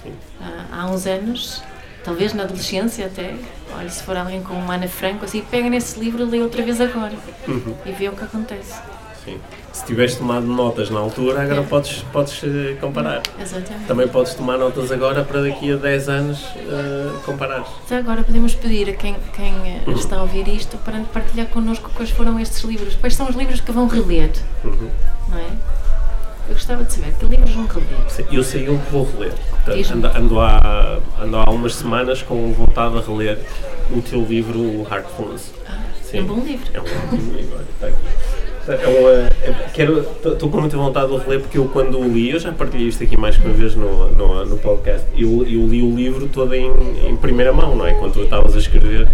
[0.04, 0.14] Sim.
[0.42, 1.64] há, há uns anos,
[2.04, 3.36] talvez na adolescência até,
[3.76, 6.80] olha, se for alguém como Ana Franco, assim, pega nesse livro e lê outra vez
[6.80, 7.14] agora
[7.48, 7.76] Uhum.
[7.86, 8.80] e vê o que acontece.
[9.24, 9.40] Sim.
[9.76, 11.64] Se tiveste tomado notas na altura, agora É.
[11.64, 13.22] podes, podes eh, comparar.
[13.38, 13.86] Exatamente.
[13.88, 17.68] Também podes tomar notas agora para daqui a 10 anos eh, comparares.
[17.90, 21.92] Já agora podemos pedir a quem, quem eh, está a ouvir isto para partilhar connosco
[21.94, 22.96] quais foram estes livros.
[22.96, 24.32] Quais são os livros que vão reler,
[24.64, 24.90] Uhum.
[25.28, 25.48] não é?
[26.48, 27.88] Eu gostava de saber que livros vão reler.
[28.10, 29.34] Sim, Eu sei um que vou reler.
[29.92, 33.40] Ando, ando, há, ando há umas semanas com vontade de reler
[33.92, 35.54] o teu livro o Heartfulness.
[36.14, 36.66] É um bom livro.
[36.74, 37.98] É um ótimo livro, olha, está aqui.
[38.68, 43.04] Estou com muita vontade de reler porque eu quando o li, eu já partilhei isto
[43.04, 46.54] aqui mais que uma vez no, no, no podcast, eu, eu li o livro todo
[46.54, 46.72] em,
[47.08, 47.94] em primeira mão, não é?
[47.94, 49.08] Quando tu estavas a escrever,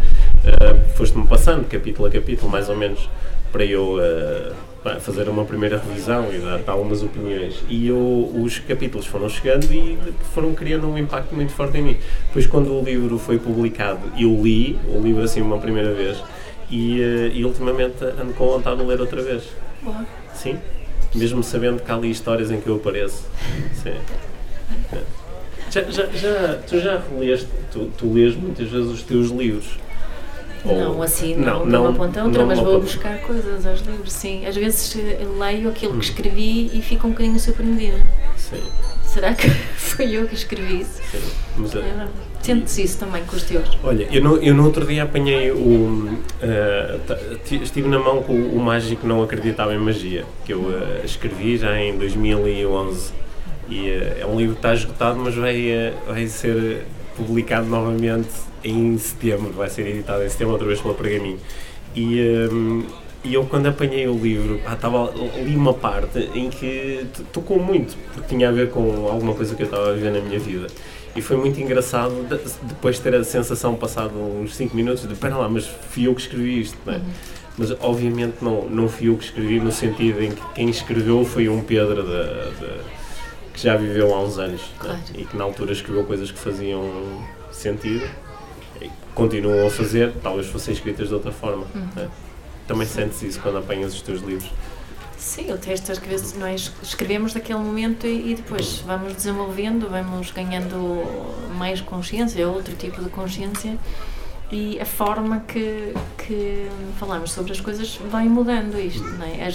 [0.46, 3.10] eh, foste-me passando capítulo a capítulo, mais ou menos,
[3.52, 3.98] para eu
[4.84, 7.64] pá, fazer uma primeira revisão e dar algumas opiniões.
[7.70, 9.98] E eu, os capítulos foram chegando e
[10.34, 11.98] foram criando um impacto muito forte em mim.
[12.28, 16.18] Depois, quando o livro foi publicado, eu li o livro assim uma primeira vez
[16.72, 19.44] e, eh, e ultimamente ando com vontade de ler outra vez.
[19.84, 20.06] Boa.
[20.34, 20.58] Sim.
[21.14, 23.26] Mesmo sabendo que há ali histórias em que eu apareço.
[23.84, 23.94] Sim.
[24.94, 24.98] É.
[25.72, 29.80] Já, já, já, tu já releste, tu, tu lês muitas vezes os teus livros?
[30.66, 33.80] Ou- Não, assim, não, de uma ponta a outra, não mas vou buscar coisas aos
[33.80, 34.46] livros, sim.
[34.46, 36.00] Às vezes eh, leio aquilo Hum.
[36.00, 38.06] que escrevi e fico um bocadinho surpreendida.
[38.36, 38.62] Sim,
[39.06, 41.00] Será que fui eu que escrevi isso?
[41.10, 41.22] sim.
[41.56, 42.08] Mas, eh, É,
[42.41, 43.77] Sentes isso também com os teus?
[43.84, 46.17] Olha, eu no, eu no outro dia apanhei o.
[47.45, 51.58] ti- estive na mão com o Mágico Não Acreditava em Magia, que eu eh, escrevi
[51.58, 53.12] já em 2011.
[53.69, 56.84] E eh, é um livro que está esgotado, mas vai, vai ser
[57.15, 58.30] publicado novamente
[58.63, 59.51] em setembro.
[59.54, 61.39] Vai ser editado em setembro, outra vez pela Pergaminho.
[61.95, 62.86] E, eh,
[63.23, 65.13] e eu, quando apanhei o livro, pá, estava
[65.45, 69.62] li uma parte em que tocou muito, porque tinha a ver com alguma coisa que
[69.62, 70.65] eu estava a viver na minha vida.
[71.15, 75.36] E foi muito engraçado de- depois ter a sensação, passado uns 5 minutos, de pera
[75.38, 77.02] lá, mas fui eu que escrevi isto, não é?
[77.58, 81.50] Mas obviamente não, não fui eu que escrevi, no sentido em que quem escreveu foi
[81.50, 82.82] um Pedro de- de-
[83.54, 84.84] que já viveu há uns anos é?
[84.84, 85.00] Claro.
[85.17, 86.82] e que na altura escreveu coisas que faziam
[87.52, 88.06] sentido
[88.82, 91.65] e continuam a fazer, talvez fossem escritas de outra forma.
[91.95, 92.08] não é?
[92.65, 94.50] Também sentes isso quando apanhas os teus livros.
[95.22, 100.32] Sim, o texto às vezes nós escrevemos daquele momento e, e depois vamos desenvolvendo, vamos
[100.32, 101.04] ganhando
[101.60, 103.78] mais consciência, outro tipo de consciência
[104.52, 106.68] e a forma que, que
[107.00, 109.48] falamos sobre as coisas vai mudando isto, não é?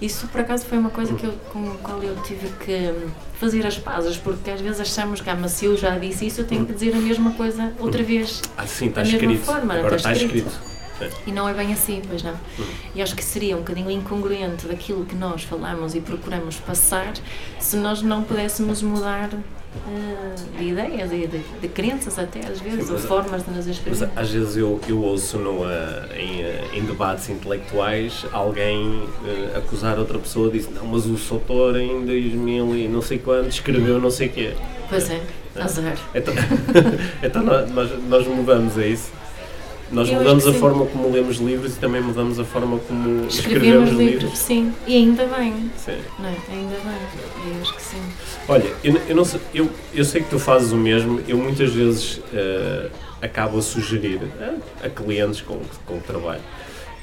[0.00, 2.94] Isso por acaso foi uma coisa que eu, com a qual eu tive que
[3.40, 6.42] fazer as pazes, porque às vezes achamos que, ah, mas se eu já disse isso,
[6.42, 8.40] eu tenho que dizer a mesma coisa outra vez.
[8.56, 9.44] Ah, sim, está Da mesma escrito.
[9.44, 10.46] forma, Agora está está escrito.
[10.48, 10.71] escrito.
[11.26, 12.34] E não é bem assim, pois não.
[12.94, 17.12] E acho que seria um bocadinho incongruente daquilo que nós falamos e procuramos passar
[17.58, 19.30] se nós não pudéssemos mudar
[19.88, 23.50] eh, de ideias e de, de crenças até às vezes, Sim, ou mas- formas de
[23.50, 24.10] nos Mas expressar.
[24.14, 29.02] às vezes eu, eu ouço no, eh, em, eh, em debates intelectuais alguém
[29.56, 33.98] acusar outra pessoa disso, não, mas o Sotor em 2000 e não sei quando escreveu
[34.00, 34.54] não sei o quê.
[34.90, 35.22] Pois é,
[35.58, 35.96] azar.
[36.14, 36.34] Então,
[37.22, 39.10] então nós, nós, nós mudamos, é isso?
[39.92, 40.58] Nós Eu mudamos a sim.
[40.58, 44.38] forma como lemos livros e também mudamos a forma como Escrevemos escrevemos livros, livros.
[44.38, 45.98] sim, e ainda bem, Sim.
[46.18, 46.36] não é?
[46.50, 48.02] Ainda bem, eu acho que sim.
[48.48, 51.70] Olha, eu, eu, não sei, eu, eu sei que tu fazes o mesmo, eu muitas
[51.72, 52.88] vezes eh,
[53.20, 54.54] acabo a sugerir eh,
[54.86, 56.40] a clientes com, com que trabalho,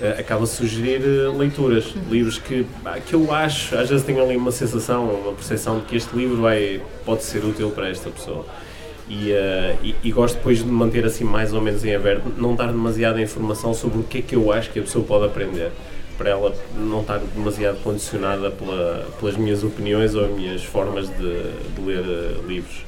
[0.01, 2.65] eh, acabo a sugerir eh, leituras, livros que,
[3.05, 6.41] que eu acho, às vezes tenho ali uma sensação, uma percepção de que este livro
[6.41, 8.45] vai, pode ser útil para esta pessoa.
[9.09, 12.55] E, eh, e, e gosto depois de manter assim mais ou menos em aberto, não
[12.55, 15.71] dar demasiada informação sobre o que é que eu acho que a pessoa pode aprender,
[16.15, 21.15] para ela não estar demasiado condicionada pela, pelas minhas opiniões ou as minhas formas de,
[21.17, 22.85] de ler eh, livros.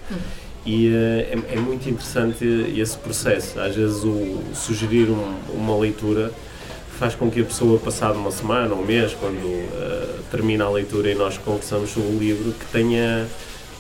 [0.64, 2.46] E eh, é, é muito interessante
[2.78, 3.60] esse processo.
[3.60, 6.32] Às vezes o sugerir um- uma leitura
[7.00, 9.42] faz com que a pessoa, passado uma semana, um mês, quando
[10.30, 13.26] termina a leitura e nós conversamos sobre o livro, que tenha.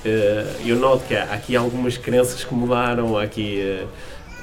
[0.05, 3.85] Eh, eu noto que há aqui algumas crenças que mudaram, há aqui eh,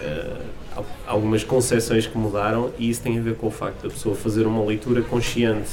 [0.00, 0.36] eh,
[0.76, 4.14] al- algumas concepções que mudaram, e isso tem a ver com o facto da pessoa
[4.14, 5.70] fazer uma leitura consciente.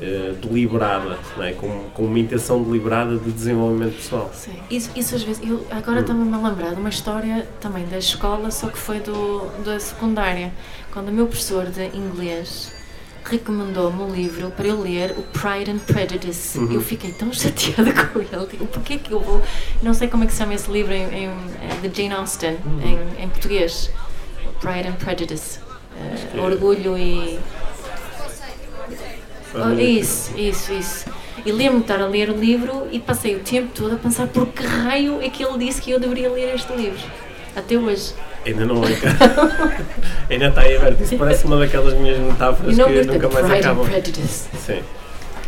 [0.00, 1.52] eh, deliberada, não é?
[1.54, 4.30] com, com uma intenção deliberada de desenvolvimento pessoal.
[4.32, 4.52] Sim.
[4.70, 8.48] Isso, isso às vezes, eu agora estou-me a lembrar de uma história também da escola,
[8.52, 10.52] só que foi do, da secundária,
[10.92, 12.72] quando o meu professor de inglês
[13.30, 16.58] recomendou-me um livro para eu ler, o Pride and Prejudice.
[16.58, 16.72] Uhum.
[16.72, 19.42] Eu fiquei tão chateada com ele, digo, porquê que eu vou...
[19.82, 22.56] Não sei como é que se chama esse livro em, em, eh, de Jane Austen,
[22.82, 23.90] em, em português.
[24.60, 25.60] Pride and Prejudice.
[26.34, 27.38] É- orgulho e...
[29.54, 31.06] Oh, isso, isso, isso.
[31.44, 34.26] E lembro-me de estar a ler o livro e passei o tempo todo a pensar
[34.28, 37.00] por que raio é que ele disse que eu deveria ler este livro.
[37.56, 38.12] Até hoje.
[38.48, 38.88] Ainda não é
[40.30, 41.02] Ainda está aí aberto.
[41.02, 43.86] Isso parece uma daquelas minhas metáforas que nunca mais acabam.
[44.26, 44.80] Sim.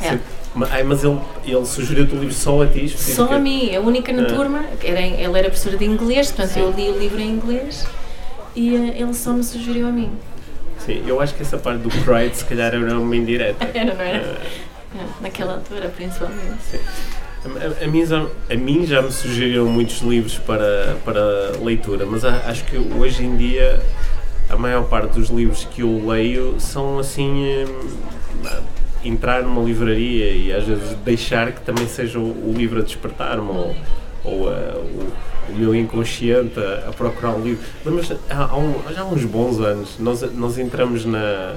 [0.03, 0.11] É.
[0.11, 0.21] Sim.
[0.55, 2.89] Mas ele, ele sugeriu-te o livro só a ti?
[2.89, 4.27] Só a mim, a única na Ah.
[4.27, 4.65] turma.
[4.83, 6.61] Era, ele era professor de inglês, portanto Sim.
[6.61, 7.87] eu li o livro em inglês
[8.57, 10.11] e eh, ele só me sugeriu a mim.
[10.79, 13.65] Sim, eu acho que essa parte do Pride se calhar era uma indireta.
[13.73, 14.39] Era, não era?
[14.43, 16.57] Ah, É, Naquela altura, principalmente.
[16.71, 16.79] sim.
[17.45, 22.05] A, a- a mim já, a mim já me sugeriram muitos livros para, para leitura,
[22.07, 23.81] mas a- acho que hoje em dia
[24.49, 27.65] a maior parte dos livros que eu leio são assim.
[27.65, 27.89] hum,
[29.03, 33.49] entrar numa livraria e às vezes deixar que também seja o, o livro a despertar-me
[33.49, 33.75] ou,
[34.23, 37.65] ou ah, o, o meu inconsciente a, a procurar um livro.
[38.29, 41.55] Há, há, um- já há uns bons anos nós, nós entramos na,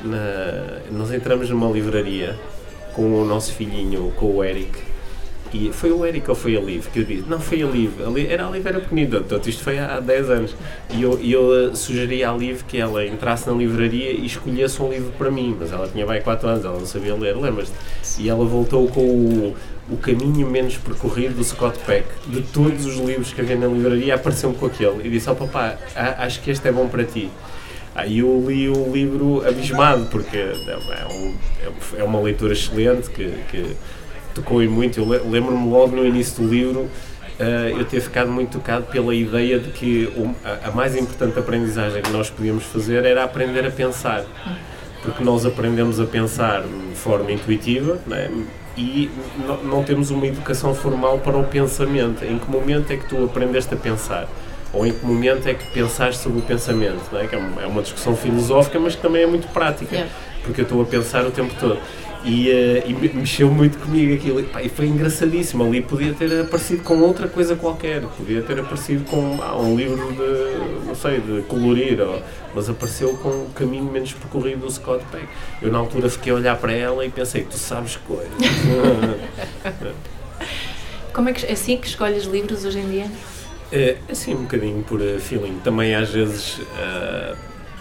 [0.00, 2.38] na- nós entramos numa livraria
[2.94, 4.78] com o nosso filhinho, com o Eric.
[5.52, 7.24] E foi o Eric ou foi a Liv que eu disse?
[7.28, 7.92] Não, foi a Liv.
[8.04, 10.56] A Liv era a Liv era pequenina, portanto isto foi há 10 anos.
[10.90, 14.90] E eu, eu eh, sugeri à Liv que ela entrasse na livraria e escolhesse um
[14.90, 17.72] livro para mim, mas ela tinha bem 4 anos, ela não sabia ler, lembras-te?
[18.20, 19.56] E ela voltou com o,
[19.90, 22.06] o caminho menos percorrido do Scott Peck.
[22.26, 25.06] De todos os livros que havia na livraria, apareceu-me com aquele.
[25.06, 27.30] E disse: Ó papá, a- acho que este é bom para ti.
[27.94, 31.34] Aí eu li o livro abismado, porque é, é um-
[31.98, 33.74] é uma leitura excelente que, que
[34.36, 34.98] tocou em muito.
[35.00, 36.88] Eu le- lembro-me logo no início do livro
[37.38, 40.08] eh, eu ter ficado muito tocado pela ideia de que
[40.64, 44.24] a, mais importante aprendizagem que nós podíamos fazer era aprender a pensar.
[45.02, 48.28] Porque nós aprendemos a pensar de forma intuitiva né?
[48.76, 49.08] e
[49.64, 52.24] não temos uma educação formal para o pensamento.
[52.24, 54.26] Em que momento é que tu aprendeste a pensar?
[54.72, 57.00] Ou em que momento é que pensaste sobre o pensamento?
[57.12, 57.26] não é?
[57.26, 60.12] Que uma, é uma discussão filosófica, mas que também é muito prática Yeah.
[60.42, 61.78] porque eu estou a pensar o tempo todo.
[62.24, 64.40] E, eh, e me- mexeu muito comigo aquilo.
[64.40, 65.64] E, pá, e foi engraçadíssimo.
[65.64, 68.02] Ali podia ter aparecido com outra coisa qualquer.
[68.02, 72.00] Podia ter aparecido com ah, um livro de, não sei, de colorir.
[72.00, 72.22] Ou,
[72.54, 75.26] mas apareceu com o caminho menos percorrido do Scott Peck.
[75.62, 78.32] Eu na altura fiquei a olhar para ela e pensei, tu sabes coisas.
[81.12, 83.10] Como é que é assim que escolhes livros hoje em dia?
[83.72, 85.58] É, assim, um bocadinho por eh, feeling.
[85.64, 87.34] Também às vezes eh,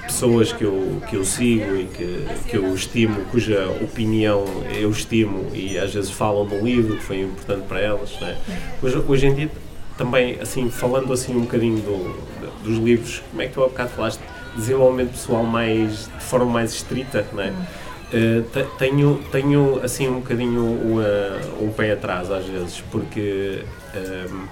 [0.06, 5.48] pessoas que eu, que eu sigo e que, que eu estimo, cuja opinião eu estimo
[5.54, 8.12] e às vezes falam do livro que foi importante para elas.
[8.20, 8.38] Né?
[8.82, 9.52] Hoje, hoje em dia,
[9.98, 13.90] também, assim, falando assim um bocadinho do- dos livros, como é que tu há bocado
[13.90, 14.20] falaste?
[14.56, 17.54] Desenvolvimento pessoal mais, de forma mais estrita, né?
[18.14, 23.64] Eh, te- tenho, tenho assim um bocadinho um, eh, um pé atrás às vezes, porque
[23.94, 24.46] ehm,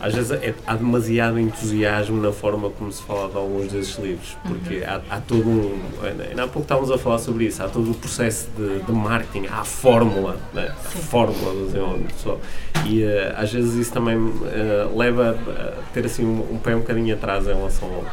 [0.00, 4.36] às vezes é- há demasiado entusiasmo na forma como se fala de alguns desses livros,
[4.46, 5.80] porque há, há todo um.
[6.02, 9.46] Ainda há pouco estávamos a falar sobre isso, há todo o processo de, de marketing,
[9.48, 10.68] há a fórmula, né?
[10.70, 12.40] a fórmula do desenvolvimento pessoal.
[12.84, 16.80] E eh, às vezes isso também eh, leva a ter assim um, um pé um
[16.80, 18.04] bocadinho atrás em relação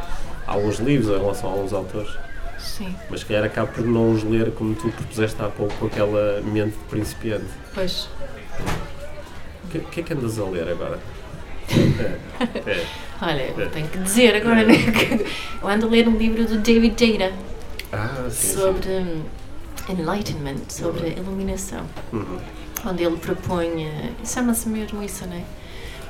[0.47, 2.09] a alguns livros, em relação a alguns autores.
[2.57, 5.85] Sim, Mas se calhar acabo por não os ler como tu propuseste há pouco com
[5.87, 7.45] aquela mente de principiante.
[7.75, 8.07] pois.
[9.65, 10.97] O que, que é que andas a ler agora?
[11.69, 12.85] É, é.
[13.21, 14.73] Olha, eu tenho que dizer agora, né?
[14.75, 15.25] que
[15.61, 17.33] Eu ando a ler um livro do David Data
[17.91, 19.21] Ah, sim, sobre hum,
[19.89, 21.85] enlightenment, sobre iluminação.
[22.11, 22.17] sim.
[22.17, 22.37] Uhum.
[22.85, 25.43] onde ele propõe, eh, chama-se mesmo isso, não é?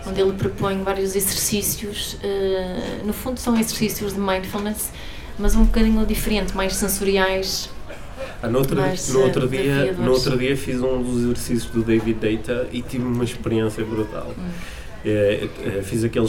[0.08, 4.92] Onde ele propõe vários exercícios, eh, no fundo são exercícios de mindfulness,
[5.38, 7.70] mas um bocadinho diferente, mais sensoriais.
[8.42, 11.84] Ah, no, outro, no, outro eh, dia, no outro dia fiz um dos exercícios do
[11.84, 14.34] David Data e tive uma experiência brutal.
[14.38, 14.50] Hum.
[15.06, 16.26] Eh, eh, fiz aquele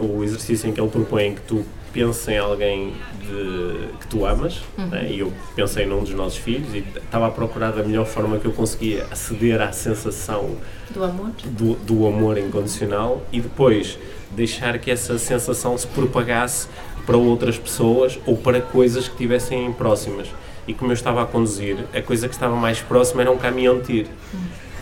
[0.00, 4.60] o exercício em que ele propõe que tu penses em alguém de- que tu amas,
[4.76, 4.88] Uhum.
[4.88, 5.06] né?
[5.10, 8.44] e eu pensei num dos nossos filhos e estava a procurar da melhor forma que
[8.46, 10.56] eu conseguia aceder à sensação
[10.90, 11.30] Do amor?
[11.44, 13.96] do, do amor incondicional e depois
[14.32, 16.68] deixar que essa sensação se propagasse
[17.06, 20.26] para outras pessoas ou para coisas que estivessem próximas.
[20.68, 23.78] E como eu estava a conduzir, a coisa que estava mais próxima era um caminhão
[23.78, 24.08] de tiro.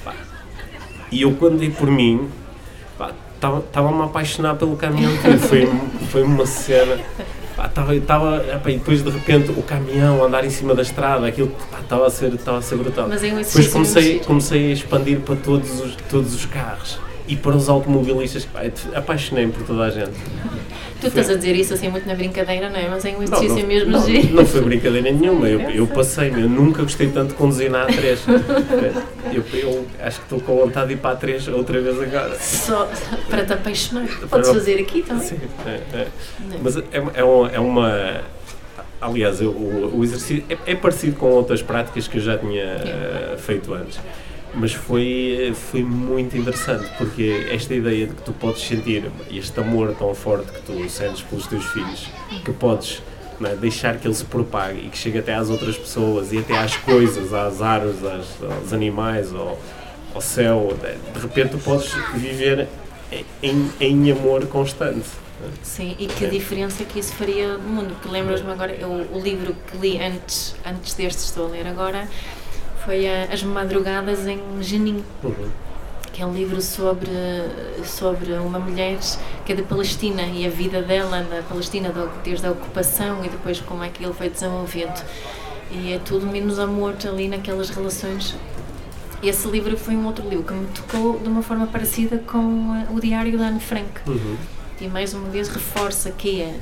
[0.02, 0.14] Pá.
[1.12, 2.28] E eu, quando dei por mim,
[3.58, 5.12] estava-me a apaixonar pelo caminhão.
[5.48, 5.68] Foi,
[6.10, 6.98] foi uma cena.
[7.66, 11.48] Estava, estava, epá, e depois de repente o caminhão andar em cima da estrada, aquilo
[11.70, 13.08] pá, estava a ser, estava a ser brutal.
[13.08, 17.36] Mas é um Depois comecei, comecei a expandir para todos os, todos os carros e
[17.36, 18.46] para os automobilistas.
[18.94, 20.12] Apaixonei-me por toda a gente.
[21.04, 22.88] Tu estás a dizer isso assim muito na brincadeira, não é?
[22.88, 24.34] Mas é um exercício não, mesmo não, giro.
[24.34, 28.18] não foi brincadeira nenhuma, eu, eu passei-me, eu nunca gostei tanto de conduzir na A3.
[29.32, 32.38] Eu, eu acho que estou com vontade de ir para a A3 outra vez agora.
[32.40, 32.88] Só
[33.28, 34.06] para te apaixonar.
[34.06, 35.26] Para- Podes fazer aqui também.
[35.26, 36.06] Sim, é, é.
[36.48, 36.58] Não?
[36.62, 36.82] Mas é,
[37.14, 38.20] é, uma, é uma-
[39.00, 43.34] Aliás, o, o exercício é, é parecido com outras práticas que eu já tinha eh,
[43.36, 44.00] feito antes.
[44.56, 49.94] Mas foi, foi muito interessante porque esta ideia de que tu podes sentir este amor
[49.98, 52.08] tão forte que tu sentes pelos teus filhos,
[52.44, 53.02] que podes
[53.44, 56.56] é, deixar que ele se propague e que chegue até às outras pessoas e até
[56.56, 59.58] às coisas, às árvores, às, aos animais, ao,
[60.14, 60.76] ao céu,
[61.12, 62.68] de repente tu podes viver
[63.42, 65.08] em, em amor constante.
[65.62, 69.54] Sim, e que diferença que isso faria no mundo, porque lembras-me agora, eu, o livro
[69.66, 72.08] que li antes, antes deste, estou a ler agora,
[72.84, 75.50] foi a, As Madrugadas em Jenin, uhum.
[76.12, 77.10] que é um livro sobre,
[77.84, 78.98] sobre uma mulher
[79.44, 81.92] que é da Palestina e a vida dela na Palestina,
[82.22, 85.02] desde a ocupação e depois como é que ele foi desenvolvido.
[85.70, 88.34] E é tudo menos amor ali naquelas relações.
[89.22, 92.86] Esse livro foi um outro livro que me tocou de uma forma parecida com eh,
[92.92, 94.00] o Diário da Anne Frank.
[94.06, 94.36] Uhum.
[94.80, 96.54] E mais uma vez reforça que é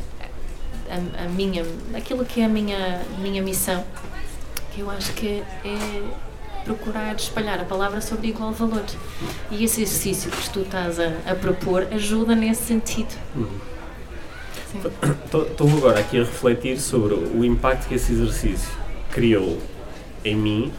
[0.89, 3.85] a, a minha, aquilo que é a minha, minha missão
[4.75, 6.03] que eu acho que é
[6.65, 8.85] procurar espalhar a palavra sobre igual valor.
[9.51, 13.15] E esse exercício que tu estás a, a propor ajuda nesse sentido.
[15.25, 15.77] Estou uhum.
[15.79, 18.71] agora aqui a refletir sobre o impacto que esse exercício
[19.11, 19.59] criou
[20.25, 20.73] em mim,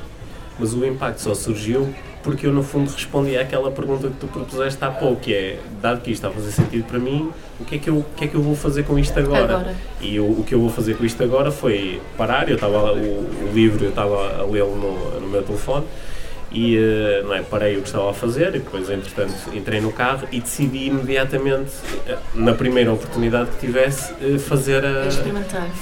[0.57, 4.83] mas o impacto só surgiu porque eu no fundo respondi àquela pergunta que tu propuseste
[4.83, 7.75] há pouco, que é, dado que isto está a fazer sentido para mim, o que
[7.75, 9.43] é que eu, o que é que eu vou fazer com isto agora?
[9.43, 9.75] agora.
[10.01, 12.97] E o, o que eu vou fazer com isto agora foi parar, eu estava, o,
[12.97, 15.85] o livro eu estava a lê-lo no, no meu telefone,
[16.53, 19.91] e uh, não é, parei o que estava a fazer e depois entretanto entrei no
[19.91, 21.71] carro e decidi imediatamente
[22.07, 25.09] uh, na primeira oportunidade que tivesse uh, fazer a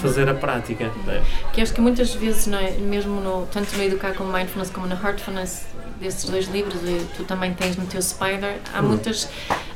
[0.02, 1.22] fazer a prática é?
[1.52, 4.88] que acho que muitas vezes não é mesmo no tanto no educar como mindfulness como
[4.88, 5.66] no heartfulness
[6.02, 8.88] desses dois livros, e tu também tens no teu Spider, há hum.
[8.90, 9.30] muitas.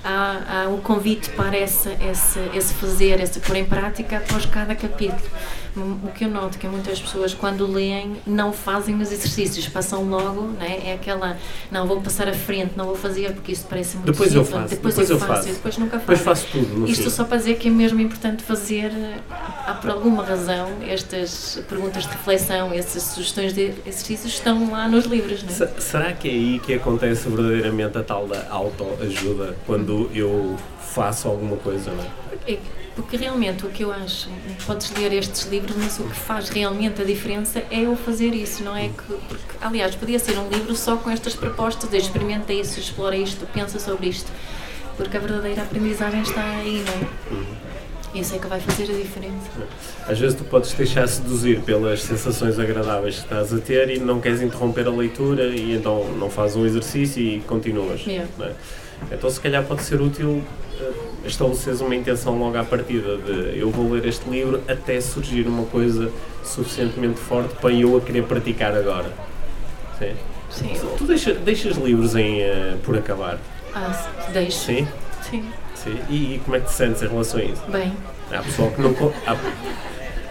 [0.03, 4.75] Há, há um convite para esse, esse, esse fazer, esse pôr em prática após cada
[4.75, 5.29] capítulo.
[5.77, 10.07] O que eu noto é que muitas pessoas, quando leem, não fazem os exercícios, passam
[10.09, 10.81] logo, né?
[10.85, 11.37] é aquela,
[11.69, 14.57] não vou passar à frente, não vou fazer porque isso parece muito depois simples, eu
[14.57, 15.53] faço, depois, depois eu, faço, faço.
[15.53, 16.01] depois nunca faço.
[16.01, 16.87] Depois faço tudo.
[16.87, 17.09] Isto fim.
[17.09, 18.91] só para dizer que é mesmo importante fazer,
[19.29, 25.05] há por alguma razão, estas perguntas de reflexão, essas sugestões de exercícios estão lá nos
[25.05, 25.43] livros.
[25.43, 25.79] Não é?
[25.79, 31.57] Será que é aí que acontece verdadeiramente a tal da autoajuda, quando eu faço alguma
[31.57, 31.91] coisa?
[31.91, 32.03] Não
[32.47, 32.57] é?
[32.95, 34.29] Porque realmente o que eu acho,
[34.65, 38.63] podes ler estes livros, mas o que faz realmente a diferença é eu fazer isso,
[38.63, 39.13] não é que.
[39.27, 43.79] Porque, aliás, podia ser um livro só com estas propostas experimenta isso, explora isto, pensa
[43.79, 44.31] sobre isto.
[44.95, 47.33] Porque a verdadeira aprendizagem está aí, não é?
[47.35, 47.65] Uhum.
[48.15, 49.49] Isso é que vai fazer a diferença.
[50.07, 54.21] Às vezes tu podes deixar seduzir pelas sensações agradáveis que estás a ter e não
[54.21, 58.05] queres interromper a leitura e então não fazes um exercício e continuas.
[58.05, 58.29] Yeah.
[58.39, 58.53] É?
[59.11, 60.41] Então se calhar pode ser útil
[61.25, 65.65] estabeleceres uma intenção logo à partida de eu vou ler este livro até surgir uma
[65.65, 66.11] coisa
[66.43, 69.11] suficientemente forte para eu a querer praticar agora.
[69.97, 70.15] Sim?
[70.49, 70.73] Sim.
[70.97, 73.37] Tu deixa, deixas livros em, uh, por acabar?
[73.73, 74.59] Ah, deixo.
[74.59, 74.87] Sim?
[75.29, 75.45] Sim.
[75.73, 75.99] Sim.
[76.09, 77.63] E, e, como é que te sentes em relação a isso?
[77.67, 77.93] Bem.
[78.31, 79.13] Há pessoal que não.
[79.27, 79.35] Há,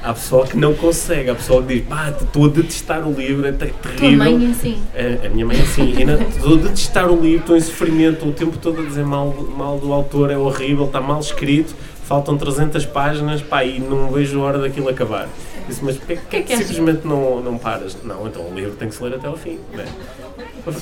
[0.04, 3.46] há pessoal que não consegue, há pessoal que diz, pá, estou a detestar o livro,
[3.46, 3.96] é terrível.
[3.96, 4.82] Tua mãe é assim.
[4.94, 5.94] A, a minha mãe é assim,
[6.36, 9.78] estou a detestar o livro, estou em sofrimento o tempo todo a dizer mal, mal
[9.78, 14.44] do autor, é horrível, está mal escrito, faltam 300 páginas, pá, e não vejo a
[14.44, 15.26] hora daquilo acabar.
[15.66, 17.96] Disse, mas porquê que, é que, que simplesmente não, não paras?
[18.04, 19.86] Não, então o livro tem que se ler até ao fim, né?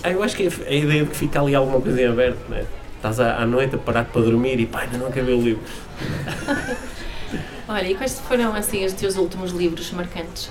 [0.05, 2.65] Eu acho que é a ideia de que fica ali alguma coisa em aberto, né?
[2.97, 5.63] Estás à, à noite a parar para dormir e pá, ainda não acabei o livro.
[7.73, 10.51] Olha, e quais foram assim os teus últimos livros marcantes?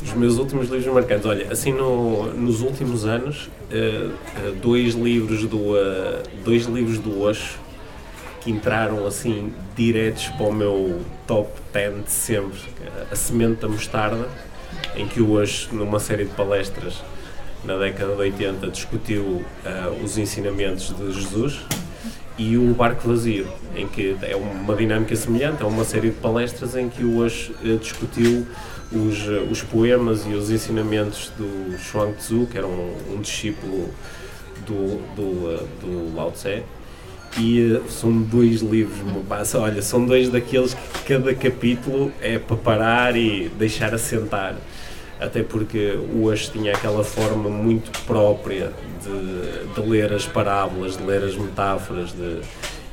[0.00, 5.44] Os meus últimos livros marcantes, olha, assim no, nos últimos anos, uh, uh, dois livros
[5.46, 7.58] do uh, dois livros do Osho
[8.40, 12.58] que entraram assim diretos para o meu top 10 de sempre,
[13.10, 14.28] a Semente da Mostarda,
[14.94, 17.02] em que o Osho, numa série de palestras
[17.64, 19.44] na década de 80, discutiu
[20.02, 21.60] os ensinamentos de Jesus
[22.38, 26.74] e o Barco Vazio, em que é uma dinâmica semelhante, é uma série de palestras
[26.76, 28.46] em que o eh, discutiu
[28.90, 33.90] os, eh, os poemas e os ensinamentos do Chuang Tzu, que era um, um discípulo
[34.66, 36.62] do, do, eh, do Lao Tse,
[37.38, 39.00] e são dois livros,
[39.54, 44.54] olha, são dois daqueles que cada capítulo é para parar e deixar assentar
[45.22, 51.02] até porque o Osho tinha aquela forma muito própria de, de ler as parábolas, de
[51.04, 52.40] ler as metáforas, de,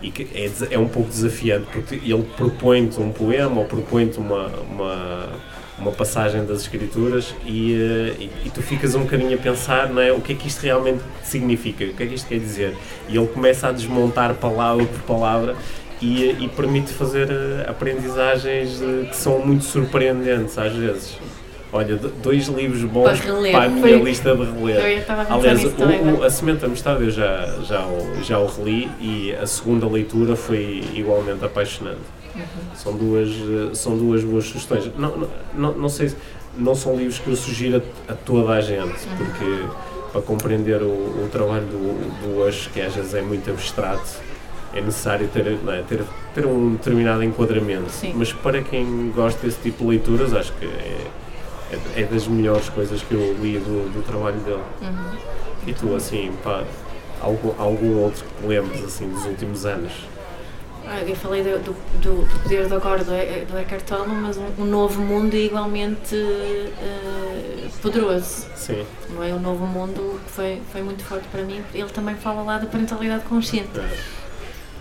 [0.01, 4.47] e que é, é um pouco desafiante, porque ele propõe-te um poema ou propõe-te uma,
[4.69, 5.29] uma,
[5.77, 10.01] uma passagem das escrituras e, eh, e, e, tu ficas um bocadinho a pensar não
[10.01, 12.75] é, o que é que isto realmente significa, o que é que isto quer dizer.
[13.07, 15.55] E ele começa a desmontar palavra por palavra
[16.01, 21.17] e, e permite fazer eh, aprendizagens eh, que são muito surpreendentes às vezes.
[21.71, 23.51] Olha, dois livros bons para, reler.
[23.51, 24.01] para a minha Foi...
[24.01, 25.05] lista de reler.
[25.29, 29.33] Aliás, também, o, a Semente da Mostarda eu já, já, o, já o reli e
[29.35, 31.99] a segunda leitura foi igualmente apaixonante.
[32.35, 32.41] Uhum.
[32.75, 34.89] São, duas, são duas boas sugestões.
[34.97, 36.11] Não, não, não, sei,
[36.57, 39.17] não são livros que eu sugiro a, a toda a gente, uhum.
[39.17, 39.65] porque
[40.11, 44.09] para compreender o, o trabalho do, do Osh, que às vezes é muito abstrato,
[44.73, 46.03] é necessário ter, é, ter,
[46.33, 47.89] ter um determinado enquadramento.
[47.89, 48.13] Sim.
[48.15, 50.97] Mas para quem gosta desse tipo de leituras, acho que é,
[51.71, 54.63] é, é das melhores coisas que eu li do, do trabalho dele.
[54.81, 55.17] Uhum.
[55.67, 56.63] E tu, assim, pá,
[57.21, 59.91] algum, algum outro que te lembres, assim, dos últimos anos?
[60.91, 64.45] Ah, eu falei do, do, do, poder do agora do, do Eckhart Tolle, mas um,
[64.57, 68.47] um, novo mundo igualmente uh, poderoso.
[68.55, 68.83] Sim.
[69.11, 69.31] Não é?
[69.31, 71.61] O novo mundo foi, foi muito forte para mim.
[71.75, 73.77] Ele também fala lá da parentalidade consciente.
[73.77, 74.18] É.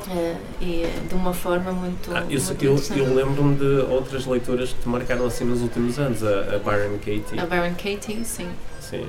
[0.09, 2.11] Uh, e de uma forma muito.
[2.17, 5.99] Ah, eu, muito eu, eu lembro-me de outras leituras que te marcaram assim nos últimos
[5.99, 7.39] anos, a, a Byron Katie.
[7.39, 8.49] A Byron Katie, sim.
[8.81, 9.07] Sim.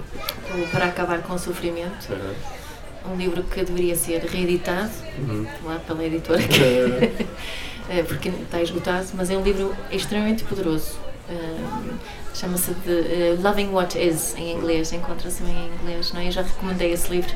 [0.54, 2.10] O Para Acabar com o Sofrimento.
[2.10, 3.14] Uhum.
[3.14, 5.48] Um livro que deveria ser reeditado uhum.
[5.64, 6.42] lá pela editora,
[7.90, 10.98] é, porque está esgotado, mas é um livro extremamente poderoso.
[11.30, 11.94] Uh,
[12.34, 16.14] Chama-se de uh, Loving What Is em inglês, encontra-se em inglês.
[16.14, 16.28] Não é?
[16.28, 17.34] Eu já recomendei esse livro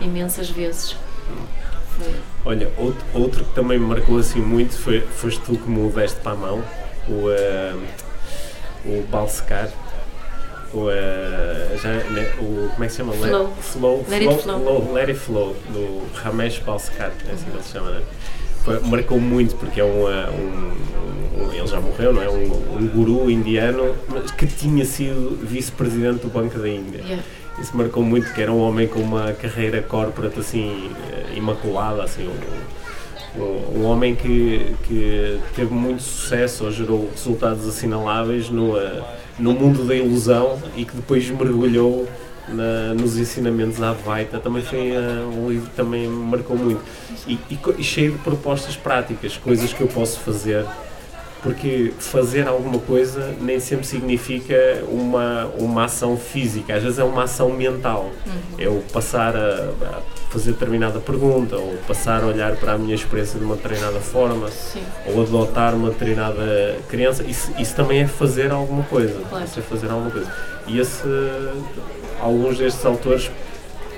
[0.00, 0.96] imensas vezes.
[2.44, 6.20] Olha, outro, outro que também me marcou assim muito foi, foste tu que me deste
[6.20, 6.64] para a mão,
[7.08, 7.82] o, uh,
[8.84, 9.70] o Balsecar.
[10.72, 13.12] O, uh, já, né, o, como é que se chama?
[13.12, 13.52] Flow.
[13.62, 14.60] Slow, Let flow, It Flow.
[14.60, 14.92] flow.
[14.92, 18.02] Let It Flow, do Ramesh Balsecar, é assim que ele se chama, né?
[18.64, 20.72] Foi, marcou muito porque é um, um,
[21.38, 22.28] um, ele já morreu, não é?
[22.28, 27.02] Um, um guru indiano mas que tinha sido vice-presidente do Banco da Índia.
[27.02, 27.22] Yeah.
[27.58, 32.28] Isso marcou muito, que era um homem com uma carreira corporate assim, eh, imaculada, assim,
[33.36, 39.04] um, um, homem que, que teve muito sucesso ou gerou resultados assinaláveis no, uh,
[39.38, 42.08] no mundo da ilusão e que depois mergulhou
[42.48, 44.38] na, nos ensinamentos da Advaita.
[44.38, 46.80] Também foi uh, um livro que também me marcou muito.
[47.26, 50.64] E, e, e cheio de propostas práticas, coisas que eu posso fazer
[51.44, 57.24] porque fazer alguma coisa nem sempre significa uma, uma ação física, às vezes é uma
[57.24, 58.10] ação mental.
[58.26, 58.32] Uhum.
[58.58, 62.94] É o passar a, a, fazer determinada pergunta, ou passar a olhar para a minha
[62.94, 64.82] experiência de uma determinada forma, Sim.
[65.06, 67.22] ou adotar uma determinada criança.
[67.22, 69.20] Isso, isso também é fazer alguma coisa.
[69.28, 69.44] Claro.
[69.44, 70.32] Isso é fazer alguma coisa.
[70.66, 71.02] E esse,
[72.22, 73.30] alguns destes autores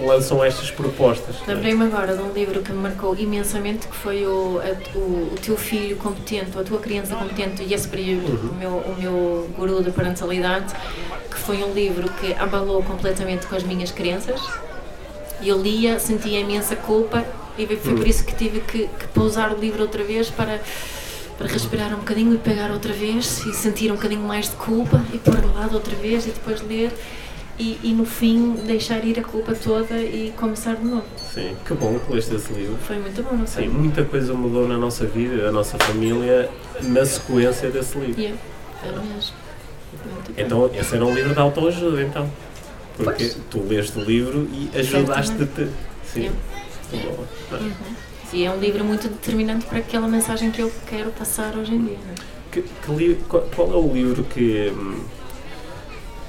[0.01, 1.37] lançam estas propostas.
[1.47, 5.35] Lembrei-me agora de um livro que me marcou imensamente, que foi o, a, o, o,
[5.43, 8.51] Teu Filho Competente, A Tua Criança Competente, Yes uhum.
[8.51, 10.75] o, meu, o meu guru da parentalidade,
[11.31, 14.41] que foi um livro que abalou completamente com as minhas crenças.
[15.43, 17.25] Eu lia, sentia imensa culpa,
[17.59, 17.99] e foi uhum.
[17.99, 20.61] por isso que tive que, que pousar o livro outra vez para
[21.37, 25.05] para respirar um bocadinho e pegar outra vez e sentir um bocadinho mais de culpa
[25.13, 26.91] e pôr de lado outra vez e depois ler
[27.59, 31.05] e, e, no fim deixar ir a culpa toda e começar de novo.
[31.33, 32.77] Sim, que bom que leste esse livro.
[32.79, 33.65] Foi muito bom, não sei?
[33.65, 36.51] Sim, muita coisa mudou na nossa vida, na nossa família,
[36.83, 38.21] na sequência desse livro.
[38.21, 38.41] Yeah,
[38.85, 39.37] é mesmo.
[40.37, 42.31] Então, esse era um livro de autoajuda, então.
[42.97, 43.39] Porque pois.
[43.51, 45.69] tu leste o livro e ajudaste-te.
[46.05, 46.21] Sim.
[46.21, 46.39] Yeah.
[46.93, 47.17] Muito
[47.51, 47.57] bom.
[47.57, 47.97] Uhum.
[48.33, 51.85] E é um livro muito determinante para aquela mensagem que eu quero passar hoje em
[51.85, 51.97] dia.
[52.23, 52.37] É?
[52.51, 54.73] que, que qual, qual, é o livro que.
[54.75, 55.01] Hum,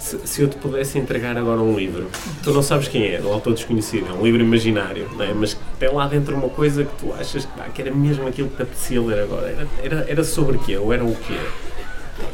[0.07, 2.09] se, se, eu te pudesse entregar agora um livro,
[2.41, 5.33] tu não sabes quem é, um autor desconhecido, é um livro imaginário, não é?
[5.33, 8.49] mas tem lá dentro uma coisa que tu achas que, ah, que era mesmo aquilo
[8.49, 9.49] que te apetecia ler agora.
[9.49, 10.77] Era, era, era sobre quê?
[10.77, 11.37] Ou era o quê?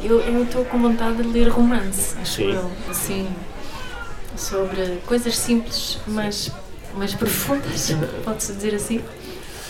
[0.02, 2.52] Eu estou com vontade de ler romance, acho Sim.
[2.52, 2.70] eu.
[2.88, 3.28] Assim,
[4.36, 6.50] sobre coisas simples, mas,
[6.96, 7.90] mas profundas,
[8.24, 9.02] pode-se dizer assim.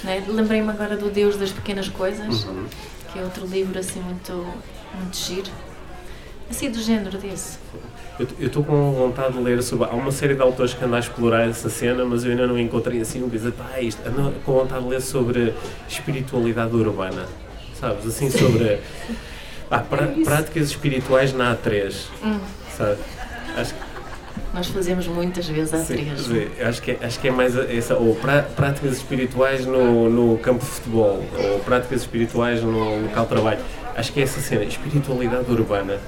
[0.03, 0.23] Né?
[0.29, 2.67] Lembrei-me agora do Deus das Pequenas Coisas, uhum.
[3.13, 4.33] que é outro livro assim muito,
[4.95, 5.51] muito giro.
[6.51, 7.59] Assim do género desse.
[8.19, 9.89] Eu estou com vontade de ler sobre.
[9.89, 12.59] Há uma série de autores que andam a explorar essa cena, mas eu ainda não
[12.59, 13.51] encontrei assim uma coisa.
[13.51, 15.53] Pá, isto, ando com vontade de ler sobre
[15.89, 17.27] espiritualidade urbana.
[17.81, 18.07] Sabes?
[18.07, 18.81] Assim, sobre.
[19.69, 21.93] Pra, práticas espirituais na A3.
[22.23, 22.39] Hum.
[22.77, 22.97] Sabe?
[23.57, 23.81] Acho que
[24.55, 25.79] nós fazemos muitas vezes a.
[25.79, 26.13] Sim,
[26.61, 30.65] acho que, é, acho que é mais essa, ou pra, práticas espirituais no, no campo
[30.65, 33.59] de futebol, ou práticas espirituais no local de trabalho.
[33.97, 35.99] Acho que é essa cena, espiritualidade urbana.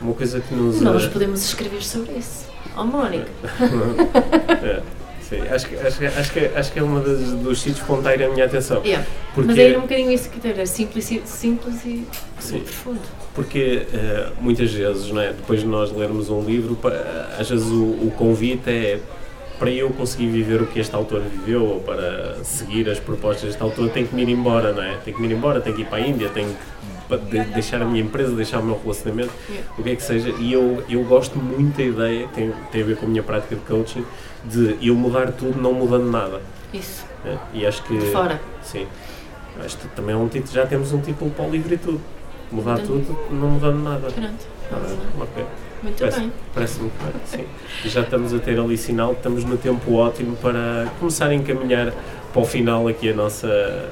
[0.00, 0.80] Uma coisa que nos.
[0.80, 2.46] Nós podemos escrever sobre isso.
[2.76, 3.28] Oh, Mónica.
[4.62, 4.82] é,
[5.20, 8.24] sim, acho que, acho, que, acho, que, acho que é uma das, dos sítios que
[8.24, 8.82] a minha atenção.
[8.82, 9.06] Yeah.
[9.34, 12.06] Porque, Mas era um bocadinho isso que era simples, simples e,
[12.38, 12.60] sim.
[12.60, 13.00] profundo.
[13.34, 16.78] Porque uh, muitas vezes, não é, depois de nós lermos um livro,
[17.38, 19.00] às vezes o, o convite é
[19.58, 23.62] para eu conseguir viver o que este autor viveu ou para seguir as propostas deste
[23.62, 24.96] autor, tenho que me ir embora, não é?
[25.04, 26.79] Tenho que me ir embora, tenho que ir para a Índia, tenho que
[27.18, 29.70] de- deixar a minha empresa, deixar o meu relacionamento, Yeah.
[29.78, 30.30] o que é que seja.
[30.38, 33.54] E eu, eu gosto muito da ideia, tem, tem a ver com a minha prática
[33.56, 34.04] de coaching,
[34.44, 36.40] de eu mudar tudo não mudando nada.
[36.72, 37.04] Isso.
[37.24, 37.38] né?
[37.52, 37.96] E acho que.
[37.98, 38.40] De fora.
[38.62, 38.86] Sim.
[39.64, 42.00] Acho que também é um título, já temos um título para o livro e tudo.
[42.50, 44.10] Mudar tudo não mudando nada.
[44.10, 44.46] Pronto.
[44.72, 45.44] Ah, ok.
[45.82, 46.32] Muito Parece- bem.
[46.54, 47.44] Parece muito bem, sim.
[47.84, 51.92] E já estamos a ter ali sinal, estamos no tempo ótimo para começar a encaminhar
[52.32, 53.88] para o final aqui a nossa,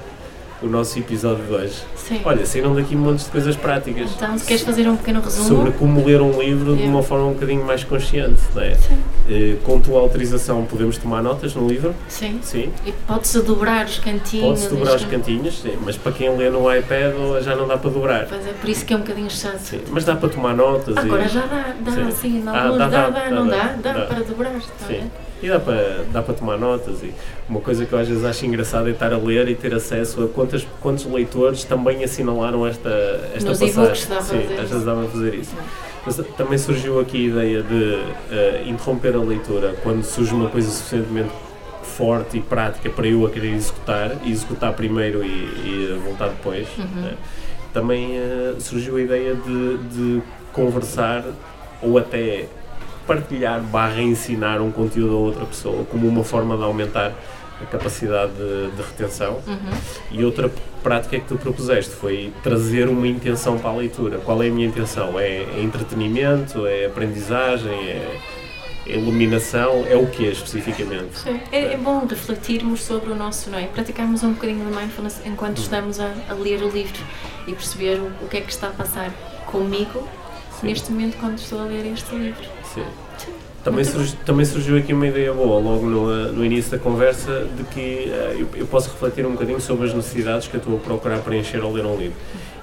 [0.63, 1.83] o nosso episódio de hoje.
[1.95, 2.21] Sim.
[2.25, 5.47] Olha, saíram daqui um monte de coisas práticas Então, se queres fazer um pequeno resumo.
[5.49, 8.41] sobre como ler um livro de uma forma um bocadinho mais consciente.
[8.55, 8.75] Não é?
[8.75, 8.99] Sim.
[9.31, 11.95] Eh, Com tua autorização, podemos tomar notas no livro?
[12.09, 12.41] Sim.
[12.43, 12.73] Sim.
[12.87, 14.47] E pode-se dobrar os cantinhos.
[14.47, 17.77] Pode-se dobrar os isto- cantinhos, sim, mas para quem lê no iPad já não dá
[17.77, 18.27] para dobrar.
[18.27, 19.59] Pois é, por isso que é um bocadinho chato.
[19.59, 22.39] Sim, mas dá para tomar notas Agora e, já dá, dá Sim.
[22.39, 24.07] em Ah, dá, dá, dá, dá, dá, não dá, dá, dá, dá.
[24.07, 24.55] para dobrar,
[24.87, 25.11] Sim.
[25.43, 27.03] E dá para, dá para tomar notas.
[27.03, 27.12] E
[27.49, 30.24] uma coisa que eu às vezes acho engraçado é estar a ler e ter acesso
[30.24, 32.89] a quantas, quantos leitores também assinalaram esta,
[33.34, 34.09] esta Nos passagem.
[34.09, 35.55] dá Sim, às vezes dá para fazer isso.
[36.07, 40.70] Mas também surgiu aqui a ideia de eh, interromper a leitura quando surge uma coisa
[40.70, 41.30] suficientemente
[41.82, 46.66] forte e prática para eu a querer executar, e executar primeiro e, e voltar depois.
[46.78, 47.03] Uhum.
[47.03, 47.14] né?
[47.74, 50.22] Também eh, surgiu a ideia de, de
[50.53, 51.24] conversar
[51.82, 52.47] ou até
[53.09, 57.15] partilhar barra ensinar um conteúdo a outra pessoa como uma forma de aumentar
[57.61, 59.41] a capacidade de, de retenção.
[59.47, 59.79] Uhum.
[60.13, 60.49] E outra
[60.83, 64.19] prática que tu propuseste foi trazer uma intenção para a leitura.
[64.19, 65.19] Qual é a minha intenção?
[65.19, 66.67] É, é entretenimento?
[66.67, 67.73] É aprendizagem?
[67.73, 68.17] É,
[68.87, 69.85] é iluminação?
[69.89, 71.19] É o que especificamente?
[71.19, 71.41] Sim.
[71.51, 73.67] É, é bom refletirmos sobre o nosso, não é?
[73.67, 75.33] Praticarmos um bocadinho de mindfulness Uhum.
[75.33, 77.03] enquanto estamos a, a ler o livro
[77.47, 79.11] e perceber o, o que é que está a passar
[79.47, 80.07] comigo
[80.61, 80.69] Sim.
[80.69, 82.58] neste momento quando estou a ler este livro.
[82.75, 82.85] Sim.
[83.64, 83.85] Também,
[84.25, 88.11] também surgiu aqui uma ideia boa, logo no, eh, no início da conversa, de que
[88.11, 91.19] eh, eu, eu posso refletir um bocadinho sobre as necessidades que eu estou a procurar
[91.19, 92.16] preencher ao ler um livro.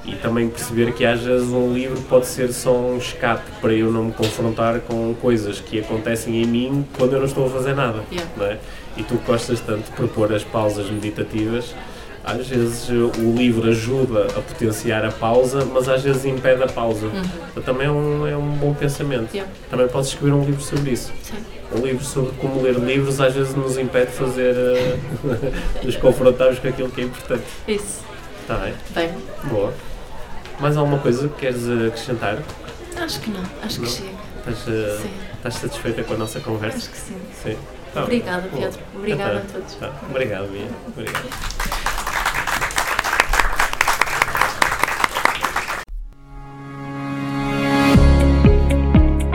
[0.06, 3.92] E também perceber que às vezes um livro pode ser só um escape para eu
[3.92, 7.76] não me confrontar com coisas que acontecem em mim quando eu não estou a fazer
[7.76, 8.04] nada.
[8.12, 8.32] Yeah.
[8.38, 8.60] Não é?
[8.98, 11.76] E tu gostas tanto de propor as pausas meditativas,
[12.26, 16.68] às vezes eh, o livro ajuda a potenciar a pausa, mas às vezes impede a
[16.68, 17.06] pausa.
[17.06, 17.62] Uhum.
[17.62, 19.32] Também é um, é um bom pensamento.
[19.34, 19.52] Yeah.
[19.70, 21.12] Também podes escrever um livro sobre isso.
[21.22, 21.36] Sim.
[21.72, 24.98] Um livro sobre como ler livros às vezes nos impede de fazer, eh,
[25.84, 27.44] nos confrontarmos com aquilo que é importante.
[27.68, 28.04] Isso.
[28.42, 28.74] Está bem?
[28.94, 29.10] Bem,
[29.46, 29.74] Boa.
[30.60, 32.38] Mais alguma coisa que queres eh, acrescentar?
[32.98, 33.42] acho que não.
[33.64, 33.88] Acho Não?
[33.88, 34.10] que chega.
[34.40, 35.10] Estás, eh, Sim.
[35.38, 36.78] estás satisfeita com a nossa conversa?
[36.78, 37.16] Acho que sim.
[37.44, 37.58] Sim.
[37.94, 38.04] Tá.
[38.04, 38.48] Obrigada.
[38.56, 38.80] Pedro.
[38.96, 39.76] Obrigada Então, a todos.
[39.76, 39.92] tá.
[40.10, 40.68] Obrigado, Bia.
[40.88, 41.55] Obrigado.